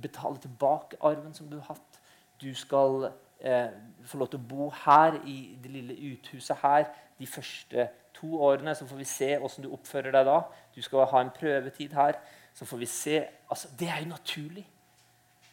betale 0.00 0.38
tilbake 0.42 1.00
arven 1.00 1.34
som 1.34 1.48
du 1.50 1.58
har 1.58 1.74
hatt. 1.74 2.00
Du 2.40 2.52
skal 2.54 3.10
eh, 3.40 3.70
få 4.06 4.20
lov 4.20 4.30
til 4.30 4.40
å 4.40 4.48
bo 4.50 4.68
her 4.84 5.18
i 5.26 5.38
det 5.62 5.72
lille 5.74 5.96
uthuset 6.12 6.60
her 6.62 6.86
de 7.18 7.26
første 7.26 7.88
to 8.14 8.38
årene. 8.42 8.74
Så 8.74 8.86
får 8.86 9.00
vi 9.02 9.08
se 9.08 9.30
åssen 9.38 9.66
du 9.66 9.72
oppfører 9.74 10.14
deg 10.14 10.28
da. 10.28 10.40
Du 10.74 10.82
skal 10.82 11.08
ha 11.10 11.22
en 11.24 11.34
prøvetid 11.34 11.96
her. 11.98 12.20
Så 12.54 12.66
får 12.66 12.84
vi 12.84 12.90
se. 12.90 13.22
Altså, 13.50 13.70
det 13.78 13.88
er 13.88 14.02
jo 14.04 14.12
naturlig. 14.12 14.66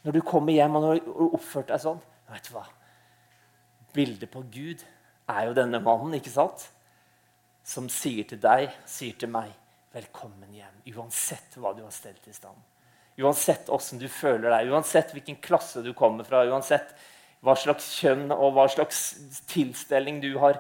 Når 0.04 0.12
du 0.12 0.22
kommer 0.22 0.54
hjem 0.54 0.76
og 0.78 0.84
har 0.92 1.00
oppført 1.34 1.72
deg 1.72 1.82
sånn 1.82 2.04
vet 2.30 2.48
du 2.48 2.56
hva? 2.56 2.66
Bildet 3.96 4.30
på 4.32 4.44
Gud 4.52 4.84
er 5.30 5.48
jo 5.48 5.56
denne 5.58 5.80
mannen, 5.82 6.14
ikke 6.18 6.34
sant? 6.34 6.68
Som 7.66 7.88
sier 7.90 8.28
til 8.30 8.42
deg, 8.42 8.74
sier 8.90 9.16
til 9.18 9.32
meg, 9.34 9.54
'Velkommen 9.96 10.52
hjem', 10.52 10.82
uansett 10.98 11.56
hva 11.56 11.72
du 11.74 11.86
har 11.86 11.92
stelt 11.96 12.28
i 12.28 12.34
stand. 12.36 12.58
Uansett 13.16 13.70
åssen 13.72 14.00
du 14.02 14.10
føler 14.12 14.52
deg, 14.52 14.72
uansett 14.74 15.14
hvilken 15.16 15.38
klasse 15.40 15.80
du 15.86 15.94
kommer 15.96 16.28
fra, 16.28 16.42
uansett 16.44 16.92
hva 17.40 17.56
slags 17.56 17.88
kjønn 18.02 18.28
og 18.36 18.58
hva 18.58 18.66
slags 18.68 19.06
tilstelning 19.48 20.20
du 20.20 20.34
har 20.42 20.60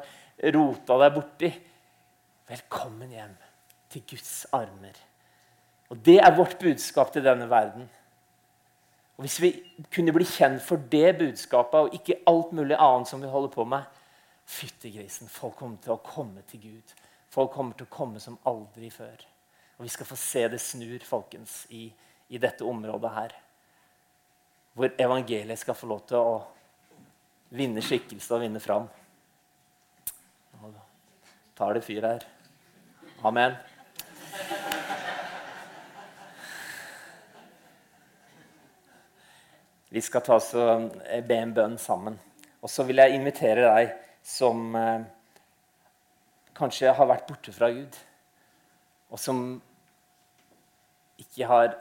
rota 0.55 0.99
deg 1.01 1.17
borti. 1.17 1.49
Velkommen 2.47 3.11
hjem 3.11 3.35
til 3.91 4.05
Guds 4.13 4.45
armer. 4.55 4.95
Og 5.91 5.97
Det 5.97 6.17
er 6.21 6.35
vårt 6.37 6.55
budskap 6.59 7.11
til 7.11 7.25
denne 7.25 7.49
verden. 7.49 7.89
Og 9.17 9.27
Hvis 9.27 9.41
vi 9.41 9.51
kunne 9.91 10.15
bli 10.15 10.25
kjent 10.25 10.63
for 10.63 10.77
det 10.77 11.17
budskapet 11.19 11.79
og 11.79 11.93
ikke 11.93 12.21
alt 12.27 12.55
mulig 12.55 12.79
annet 12.79 13.11
som 13.11 13.21
vi 13.21 13.27
holder 13.27 13.51
på 13.51 13.67
med 13.67 13.83
Fytti 14.45 14.91
grisen, 14.93 15.27
folk 15.27 15.55
kommer 15.57 15.77
til 15.81 15.95
å 15.95 16.03
komme 16.05 16.43
til 16.45 16.61
Gud. 16.61 16.91
Folk 17.33 17.53
kommer 17.53 17.75
til 17.77 17.87
å 17.87 17.93
komme 17.93 18.21
som 18.23 18.37
aldri 18.47 18.89
før. 18.93 19.23
Og 19.77 19.85
vi 19.87 19.91
skal 19.91 20.07
få 20.07 20.17
se 20.19 20.45
det 20.51 20.61
snur, 20.63 20.99
folkens, 21.03 21.65
i, 21.69 21.87
i 22.29 22.39
dette 22.39 22.63
området 22.63 23.11
her. 23.15 23.35
Hvor 24.75 24.93
evangeliet 24.99 25.59
skal 25.59 25.75
få 25.77 25.89
lov 25.91 26.05
til 26.07 26.19
å 26.19 26.35
vinne 27.55 27.83
skikkelse 27.83 28.35
og 28.35 28.43
vinne 28.43 28.61
fram. 28.63 28.87
Nå 30.61 30.71
tar 31.55 31.75
det 31.75 31.85
fyr 31.85 32.07
her. 32.07 32.25
Amen. 33.23 33.55
Vi 39.95 40.01
skal 40.03 40.23
ta 40.25 40.35
oss 40.35 40.49
og 40.59 40.89
be 41.27 41.35
en 41.39 41.53
bønn 41.55 41.77
sammen. 41.79 42.17
Og 42.59 42.71
så 42.71 42.83
vil 42.83 42.99
jeg 42.99 43.15
invitere 43.15 43.63
deg 43.63 43.93
som 44.25 44.73
eh, 44.75 45.05
kanskje 46.55 46.93
har 46.95 47.09
vært 47.09 47.27
borte 47.29 47.53
fra 47.55 47.69
Gud, 47.73 47.97
og 49.11 49.21
som 49.21 49.41
ikke 51.21 51.47
har 51.49 51.75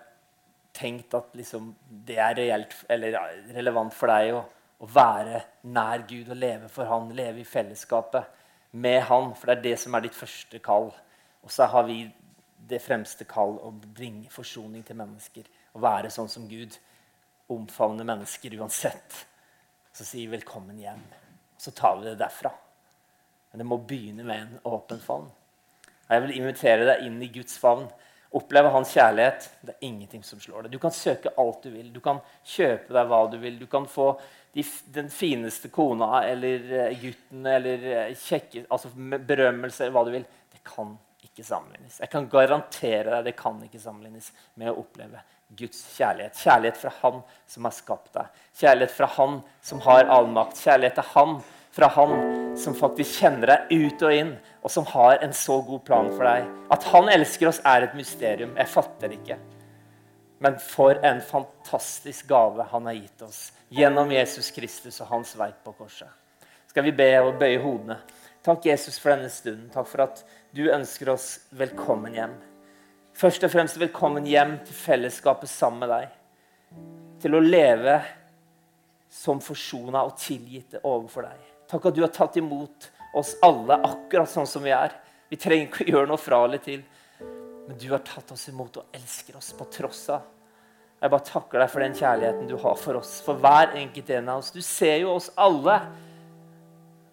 tenkt 0.75 1.15
at 1.15 1.35
liksom, 1.39 1.73
det 2.07 2.19
er 2.19 2.37
reelt, 2.39 2.75
relevant 2.91 3.95
for 3.95 4.11
deg 4.11 4.35
å, 4.35 4.43
å, 4.83 4.89
være 4.91 5.43
nær 5.71 6.05
Gud 6.09 6.33
og 6.35 6.41
leve 6.41 6.71
for 6.73 6.91
Han, 6.91 7.13
leve 7.15 7.43
i 7.43 7.49
fellesskapet 7.49 8.27
med 8.75 9.01
Han. 9.09 9.33
For 9.39 9.51
det 9.51 9.57
er 9.57 9.65
det 9.69 9.77
som 9.85 9.95
er 9.95 10.07
ditt 10.07 10.19
første 10.19 10.61
kall. 10.65 10.91
Og 11.45 11.53
så 11.53 11.69
har 11.71 11.87
vi 11.87 12.03
det 12.65 12.81
fremste 12.83 13.27
kall 13.29 13.59
å 13.63 13.71
bringe 13.71 14.33
forsoning 14.33 14.83
til 14.87 14.99
mennesker. 14.99 15.47
Å 15.75 15.83
være 15.83 16.11
sånn 16.13 16.31
som 16.33 16.49
Gud 16.51 16.75
omfavne 17.55 18.07
mennesker 18.07 18.59
uansett. 18.59 19.25
Så 19.95 20.05
sier 20.05 20.27
vi 20.27 20.37
'velkommen 20.37 20.79
hjem'. 20.79 21.07
Så 21.59 21.71
tar 21.71 22.01
vi 22.01 22.11
det 22.11 22.19
derfra. 22.19 22.51
Men 23.55 23.63
det 23.63 23.65
må 23.71 23.77
begynne 23.87 24.25
med 24.27 24.41
en 24.43 24.55
åpen 24.67 24.99
favn. 24.99 25.29
Jeg 26.09 26.23
vil 26.25 26.33
invitere 26.41 26.89
deg 26.89 27.05
inn 27.07 27.21
i 27.23 27.29
Guds 27.31 27.55
favn. 27.63 27.85
Oppleve 28.35 28.73
hans 28.75 28.91
kjærlighet. 28.91 29.47
Det 29.63 29.77
er 29.77 29.85
ingenting 29.87 30.25
som 30.27 30.41
slår 30.43 30.67
det. 30.67 30.73
Du 30.73 30.81
kan 30.83 30.91
søke 30.91 31.31
alt 31.39 31.63
du 31.63 31.69
vil. 31.71 31.93
Du 31.95 32.01
kan 32.03 32.19
kjøpe 32.43 32.91
deg 32.97 33.07
hva 33.13 33.21
du 33.31 33.39
vil. 33.39 33.61
Du 33.61 33.69
kan 33.71 33.87
få 33.87 34.09
de, 34.59 34.67
den 34.99 35.07
fineste 35.07 35.71
kona 35.71 36.25
eller 36.27 36.67
eh, 36.81 36.99
gutten 36.99 37.47
eller 37.47 37.87
eh, 37.93 38.13
kjekke, 38.19 38.67
altså 38.75 38.91
berømmelse 38.99 39.85
eller 39.85 39.95
hva 40.01 40.07
du 40.11 40.13
vil. 40.19 40.27
Det 40.51 40.67
kan 40.67 40.97
ikke 41.23 41.47
sammenlignes. 41.47 42.03
Jeg 42.03 42.11
kan 42.11 42.27
garantere 42.35 43.07
deg 43.21 43.31
det 43.31 43.39
kan 43.39 43.63
ikke 43.63 43.87
sammenlignes 43.87 44.35
med 44.59 44.75
å 44.75 44.81
oppleve 44.83 45.23
Guds 45.55 45.87
kjærlighet. 45.95 46.43
Kjærlighet 46.43 46.83
fra 46.83 46.97
Han 47.05 47.23
som 47.55 47.71
har 47.71 47.79
skapt 47.79 48.17
deg. 48.19 48.47
Kjærlighet 48.59 48.99
fra 48.99 49.15
Han 49.15 49.45
som 49.63 49.87
har 49.87 50.11
allmakt. 50.11 50.59
Kjærlighet 50.59 50.99
til 50.99 51.13
Han 51.15 51.39
fra 51.75 51.87
Han 51.87 52.13
som 52.57 52.75
faktisk 52.79 53.19
kjenner 53.19 53.51
deg 53.51 53.73
ut 53.73 54.03
og 54.07 54.15
inn, 54.15 54.31
og 54.63 54.71
som 54.71 54.87
har 54.93 55.19
en 55.25 55.33
så 55.35 55.59
god 55.67 55.83
plan 55.87 56.11
for 56.13 56.23
deg. 56.23 56.47
At 56.71 56.87
Han 56.93 57.11
elsker 57.11 57.51
oss, 57.51 57.59
er 57.67 57.89
et 57.89 57.97
mysterium. 57.99 58.55
Jeg 58.55 58.71
fatter 58.71 59.11
det 59.11 59.19
ikke. 59.19 59.39
Men 60.45 60.59
for 60.63 61.01
en 61.07 61.23
fantastisk 61.25 62.29
gave 62.31 62.67
Han 62.71 62.87
har 62.87 62.99
gitt 62.99 63.23
oss 63.27 63.41
gjennom 63.75 64.13
Jesus 64.13 64.53
Kristus 64.55 65.01
og 65.03 65.11
Hans 65.11 65.35
verk 65.39 65.65
på 65.65 65.75
korset. 65.75 66.11
Skal 66.71 66.87
vi 66.87 66.95
be 66.95 67.09
og 67.23 67.39
bøye 67.43 67.59
hodene? 67.63 67.99
Takk, 68.45 68.67
Jesus, 68.67 68.99
for 69.01 69.15
denne 69.15 69.31
stunden. 69.33 69.71
Takk 69.73 69.89
for 69.89 70.05
at 70.05 70.21
du 70.55 70.67
ønsker 70.69 71.11
oss 71.15 71.29
velkommen 71.59 72.15
hjem. 72.15 72.35
Først 73.15 73.47
og 73.47 73.51
fremst 73.51 73.81
velkommen 73.81 74.27
hjem 74.27 74.59
til 74.67 74.77
fellesskapet 74.77 75.51
sammen 75.51 75.83
med 75.83 75.91
deg. 75.95 76.15
Til 77.25 77.39
å 77.39 77.43
leve 77.43 77.97
som 79.15 79.41
forsona 79.43 80.03
og 80.05 80.19
tilgitte 80.21 80.83
overfor 80.83 81.31
deg. 81.31 81.54
Takk 81.71 81.89
at 81.91 81.97
du 81.97 82.03
har 82.05 82.13
tatt 82.13 82.37
imot 82.41 82.91
oss 83.15 83.35
alle 83.45 83.79
akkurat 83.87 84.31
sånn 84.31 84.49
som 84.49 84.65
vi 84.65 84.73
er. 84.75 84.93
Vi 85.31 85.39
trenger 85.41 85.69
ikke 85.69 85.87
å 85.87 85.93
gjøre 85.95 86.11
noe 86.11 86.21
fra 86.21 86.43
eller 86.45 86.63
til. 86.63 86.85
Men 87.65 87.79
du 87.81 87.89
har 87.95 88.03
tatt 88.05 88.33
oss 88.35 88.49
imot 88.53 88.81
og 88.83 88.97
elsker 88.97 89.39
oss 89.41 89.53
på 89.57 89.67
tross 89.73 90.07
av. 90.13 90.31
Jeg 91.01 91.13
bare 91.13 91.27
takker 91.29 91.61
deg 91.61 91.71
for 91.73 91.85
den 91.85 91.97
kjærligheten 91.99 92.49
du 92.49 92.57
har 92.61 92.77
for 92.81 93.01
oss, 93.01 93.19
for 93.25 93.41
hver 93.41 93.75
enkelt 93.77 94.11
en 94.17 94.31
av 94.33 94.41
oss. 94.41 94.53
Du 94.55 94.63
ser 94.65 95.03
jo 95.03 95.15
oss 95.17 95.31
alle. 95.41 95.79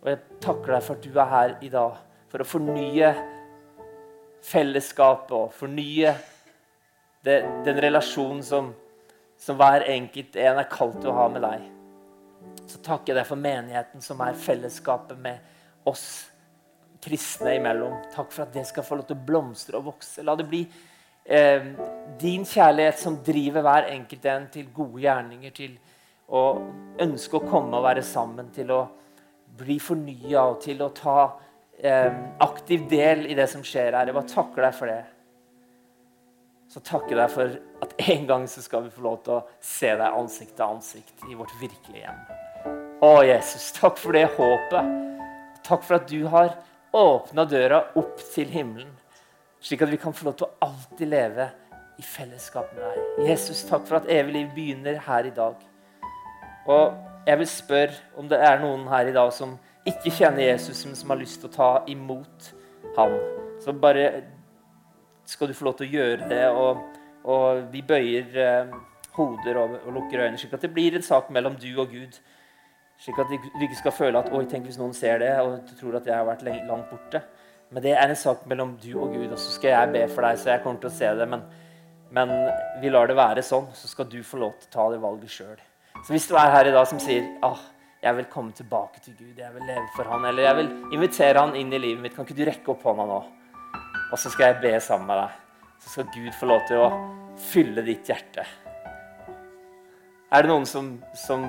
Og 0.01 0.09
jeg 0.11 0.21
takker 0.43 0.75
deg 0.75 0.85
for 0.85 0.97
at 0.97 1.05
du 1.05 1.19
er 1.19 1.31
her 1.31 1.55
i 1.61 1.71
dag 1.71 1.97
for 2.31 2.43
å 2.43 2.47
fornye 2.47 3.11
fellesskapet 4.47 5.33
og 5.35 5.51
fornye 5.53 6.13
det, 7.25 7.41
den 7.65 7.81
relasjonen 7.83 8.41
som, 8.45 8.71
som, 9.37 9.59
hver 9.59 9.85
enkelt 9.91 10.39
en 10.39 10.61
er 10.63 10.71
kalt 10.71 10.97
til 11.01 11.11
å 11.11 11.17
ha 11.19 11.27
med 11.33 11.45
deg. 11.45 11.67
Så 12.71 12.79
takker 12.85 13.11
jeg 13.11 13.19
deg 13.19 13.27
for 13.27 13.39
menigheten, 13.39 14.03
som 14.03 14.21
er 14.23 14.37
fellesskapet 14.39 15.19
med 15.19 15.87
oss 15.89 16.05
kristne 17.01 17.55
imellom. 17.57 17.97
Takk 18.13 18.31
for 18.31 18.45
at 18.45 18.55
det 18.55 18.65
skal 18.69 18.85
få 18.85 18.99
lov 18.99 19.09
til 19.09 19.17
å 19.17 19.27
blomstre 19.27 19.79
og 19.79 19.89
vokse. 19.89 20.23
La 20.25 20.35
det 20.37 20.47
bli 20.49 20.61
eh, 21.25 21.71
din 22.21 22.45
kjærlighet 22.47 23.01
som 23.01 23.19
driver 23.25 23.65
hver 23.65 23.89
enkelt 23.91 24.27
en 24.31 24.49
til 24.53 24.69
gode 24.75 25.03
gjerninger, 25.03 25.55
til 25.55 25.77
å 26.31 26.43
ønske 27.01 27.39
å 27.39 27.47
komme 27.47 27.79
og 27.79 27.87
være 27.87 28.03
sammen, 28.05 28.51
til 28.55 28.71
å 28.75 28.83
bli 29.61 29.79
fornya 29.83 30.45
og 30.47 30.61
til 30.63 30.83
å 30.85 30.91
ta 30.95 31.17
eh, 31.81 32.13
aktiv 32.45 32.85
del 32.91 33.25
i 33.27 33.37
det 33.37 33.49
som 33.51 33.65
skjer 33.65 33.97
her. 33.97 34.07
Jeg 34.07 34.17
bare 34.17 34.35
takker 34.35 34.67
deg 34.67 34.77
for 34.77 34.93
det. 34.93 35.01
Så 36.71 36.79
takker 36.87 37.17
jeg 37.17 37.19
deg 37.19 37.33
for 37.33 37.57
at 37.83 37.97
en 38.13 38.29
gang 38.29 38.47
så 38.47 38.63
skal 38.63 38.85
vi 38.85 38.93
få 38.93 39.03
lov 39.03 39.19
til 39.25 39.41
å 39.41 39.43
se 39.59 39.91
deg 39.91 40.21
ansikt 40.21 40.55
til 40.55 40.77
ansikt 40.77 41.27
i 41.27 41.35
vårt 41.35 41.57
virkelige 41.59 42.05
hjem. 42.05 42.23
Å, 43.01 43.23
Jesus, 43.25 43.71
takk 43.73 43.97
for 43.97 44.13
det 44.13 44.27
håpet. 44.35 44.89
Takk 45.65 45.85
for 45.87 45.97
at 45.97 46.09
du 46.09 46.19
har 46.29 46.51
åpna 46.93 47.47
døra 47.49 47.79
opp 47.97 48.19
til 48.33 48.49
himmelen, 48.51 48.91
slik 49.63 49.81
at 49.81 49.89
vi 49.89 49.97
kan 50.01 50.13
få 50.13 50.27
lov 50.27 50.35
til 50.37 50.45
å 50.45 50.67
alltid 50.67 51.09
leve 51.09 51.47
i 51.97 52.05
fellesskap 52.05 52.69
med 52.75 52.83
deg. 52.85 53.29
Jesus, 53.31 53.63
takk 53.65 53.87
for 53.87 53.97
at 53.97 54.09
evig 54.11 54.35
liv 54.35 54.51
begynner 54.53 54.99
her 55.07 55.25
i 55.25 55.33
dag. 55.33 55.55
Og 56.69 57.25
jeg 57.25 57.39
vil 57.39 57.49
spørre 57.49 58.19
om 58.21 58.29
det 58.29 58.37
er 58.37 58.61
noen 58.61 58.83
her 58.91 59.09
i 59.09 59.15
dag 59.15 59.31
som 59.33 59.55
ikke 59.87 60.13
kjenner 60.19 60.51
Jesus, 60.51 60.83
men 60.85 60.97
som 60.99 61.13
har 61.13 61.21
lyst 61.21 61.41
til 61.41 61.49
å 61.49 61.55
ta 61.55 61.69
imot 61.89 62.51
han. 62.99 63.15
Så 63.63 63.73
bare 63.73 64.05
skal 65.25 65.49
du 65.49 65.55
få 65.57 65.71
lov 65.71 65.79
til 65.79 65.89
å 65.89 65.95
gjøre 65.95 66.29
det. 66.29 66.43
Og, 66.53 66.83
og 67.25 67.63
vi 67.73 67.81
bøyer 67.85 68.37
eh, 68.45 68.77
hoder 69.17 69.57
og, 69.61 69.79
og, 69.81 69.89
lukker 69.97 70.21
øynene, 70.21 70.37
slik 70.41 70.53
at 70.57 70.65
det 70.65 70.73
blir 70.73 70.97
en 70.97 71.05
sak 71.05 71.33
mellom 71.33 71.57
du 71.57 71.69
og 71.81 71.93
Gud. 71.93 72.21
Slik 73.01 73.17
at 73.17 73.31
du 73.31 73.63
ikke 73.65 73.79
skal 73.79 73.95
føle 73.97 74.19
at 74.19 74.29
oi, 74.35 74.43
tenk 74.49 74.67
hvis 74.69 74.77
noen 74.77 74.93
ser 74.93 75.23
det 75.23 75.31
og 75.41 75.71
tror 75.79 75.97
at 75.97 76.05
jeg 76.05 76.13
har 76.13 76.27
vært 76.27 76.45
langt 76.45 76.91
borte. 76.91 77.23
Men 77.71 77.81
det 77.81 77.95
er 77.95 78.11
en 78.11 78.19
sak 78.19 78.43
mellom 78.51 78.75
du 78.77 78.91
og 78.99 79.15
Gud, 79.15 79.31
og 79.31 79.39
så 79.39 79.55
skal 79.55 79.73
jeg 79.73 79.91
be 79.95 80.03
for 80.11 80.27
deg, 80.27 80.37
så 80.37 80.51
jeg 80.51 80.61
kommer 80.61 80.83
til 80.83 80.91
å 80.91 80.93
se 80.93 81.09
det. 81.17 81.27
Men, 81.31 81.45
men 82.13 82.33
vi 82.83 82.91
lar 82.91 83.09
det 83.09 83.17
være 83.17 83.43
sånn, 83.47 83.71
så 83.73 83.89
skal 83.89 84.09
du 84.11 84.19
få 84.27 84.41
lov 84.43 84.57
til 84.59 84.69
å 84.69 84.73
ta 84.75 84.87
det 84.93 85.01
valget 85.01 85.33
sjøl. 85.33 85.61
Så 86.01 86.13
hvis 86.13 86.27
du 86.29 86.35
er 86.35 86.53
her 86.53 86.69
i 86.69 86.75
dag 86.75 86.85
som 86.89 87.01
sier 87.01 87.25
ah, 87.45 87.63
jeg 88.01 88.17
vil 88.19 88.29
komme 88.29 88.53
tilbake 88.57 89.01
til 89.01 89.15
Gud, 89.17 89.33
jeg 89.39 89.53
vil 89.55 89.65
leve 89.65 89.87
for 89.95 90.09
han, 90.11 90.27
eller 90.27 90.49
jeg 90.49 90.59
vil 90.59 90.71
invitere 90.97 91.41
han 91.41 91.57
inn 91.57 91.73
i 91.73 91.81
livet 91.81 92.05
mitt, 92.05 92.15
kan 92.17 92.27
ikke 92.27 92.37
du 92.37 92.45
rekke 92.49 92.73
opp 92.73 92.85
hånda 92.85 93.07
nå? 93.09 93.19
Og 94.11 94.17
så 94.19 94.29
skal 94.33 94.51
jeg 94.51 94.61
be 94.61 94.75
sammen 94.83 95.09
med 95.09 95.23
deg. 95.23 95.41
Så 95.81 95.95
skal 95.95 96.11
Gud 96.13 96.33
få 96.37 96.49
lov 96.53 96.65
til 96.69 96.81
å 96.83 96.89
fylle 97.49 97.85
ditt 97.85 98.09
hjerte. 98.09 98.45
Er 100.31 100.43
det 100.43 100.51
noen 100.51 100.67
som, 100.69 100.97
som 101.17 101.47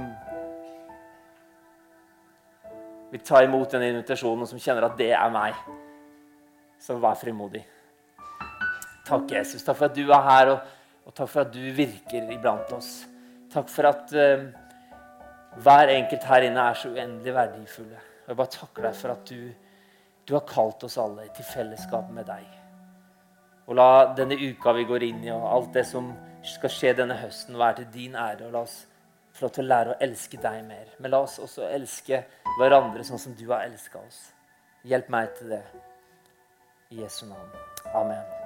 vil 3.13 3.21
ta 3.21 3.43
imot 3.45 3.75
den 3.75 3.91
invitasjonen, 3.91 4.47
og 4.47 4.49
som 4.49 4.61
kjenner 4.61 4.89
at 4.89 4.97
det 4.97 5.11
er 5.13 5.33
meg, 5.33 5.57
så 6.81 6.97
vær 7.01 7.19
frimodig. 7.21 7.61
Takk, 9.05 9.35
Jesus. 9.35 9.65
Takk 9.67 9.77
for 9.77 9.91
at 9.91 9.99
du 9.99 10.07
er 10.07 10.25
her, 10.25 10.53
og, 10.55 10.71
og 11.07 11.15
takk 11.15 11.29
for 11.29 11.45
at 11.45 11.53
du 11.53 11.61
virker 11.77 12.31
iblant 12.33 12.73
oss. 12.73 13.03
Takk 13.53 13.69
for 13.69 13.91
at 13.91 14.15
uh, 14.17 14.47
hver 15.61 15.93
enkelt 15.93 16.25
her 16.25 16.47
inne 16.49 16.65
er 16.71 16.79
så 16.79 16.89
uendelig 16.89 17.35
verdifulle. 17.37 18.01
Og 18.23 18.33
Jeg 18.33 18.39
bare 18.39 18.55
takker 18.57 18.89
deg 18.89 18.97
for 18.97 19.13
at 19.13 19.29
du, 19.29 19.53
du 20.25 20.35
har 20.39 20.47
kalt 20.49 20.87
oss 20.89 20.97
alle 21.03 21.29
til 21.37 21.45
fellesskap 21.45 22.09
med 22.17 22.31
deg. 22.31 22.47
Og 23.69 23.77
la 23.77 23.91
denne 24.17 24.39
uka 24.41 24.73
vi 24.75 24.87
går 24.89 25.05
inn 25.11 25.21
i, 25.27 25.35
og 25.35 25.45
alt 25.51 25.77
det 25.77 25.85
som 25.91 26.09
skal 26.47 26.73
skje 26.73 26.97
denne 27.03 27.19
høsten, 27.21 27.61
være 27.61 27.83
til 27.83 27.93
din 27.93 28.17
ære. 28.17 28.49
Og 28.49 28.57
la 28.57 28.65
oss 28.65 28.81
få 29.33 29.47
lov 29.47 29.55
til 29.57 29.65
å 29.65 29.71
lære 29.73 29.95
å 29.95 29.99
elske 30.07 30.41
deg 30.43 30.61
mer. 30.69 30.93
Men 30.99 31.15
la 31.15 31.23
oss 31.25 31.39
også 31.43 31.69
elske 31.71 32.25
hverandre 32.59 33.05
sånn 33.07 33.23
som 33.23 33.39
du 33.39 33.47
har 33.49 33.67
elska 33.67 34.03
oss. 34.03 34.21
Hjelp 34.85 35.11
meg 35.15 35.35
til 35.39 35.57
det. 35.57 35.65
I 36.93 37.03
Jesu 37.03 37.25
navn. 37.27 37.59
Amen. 37.95 38.42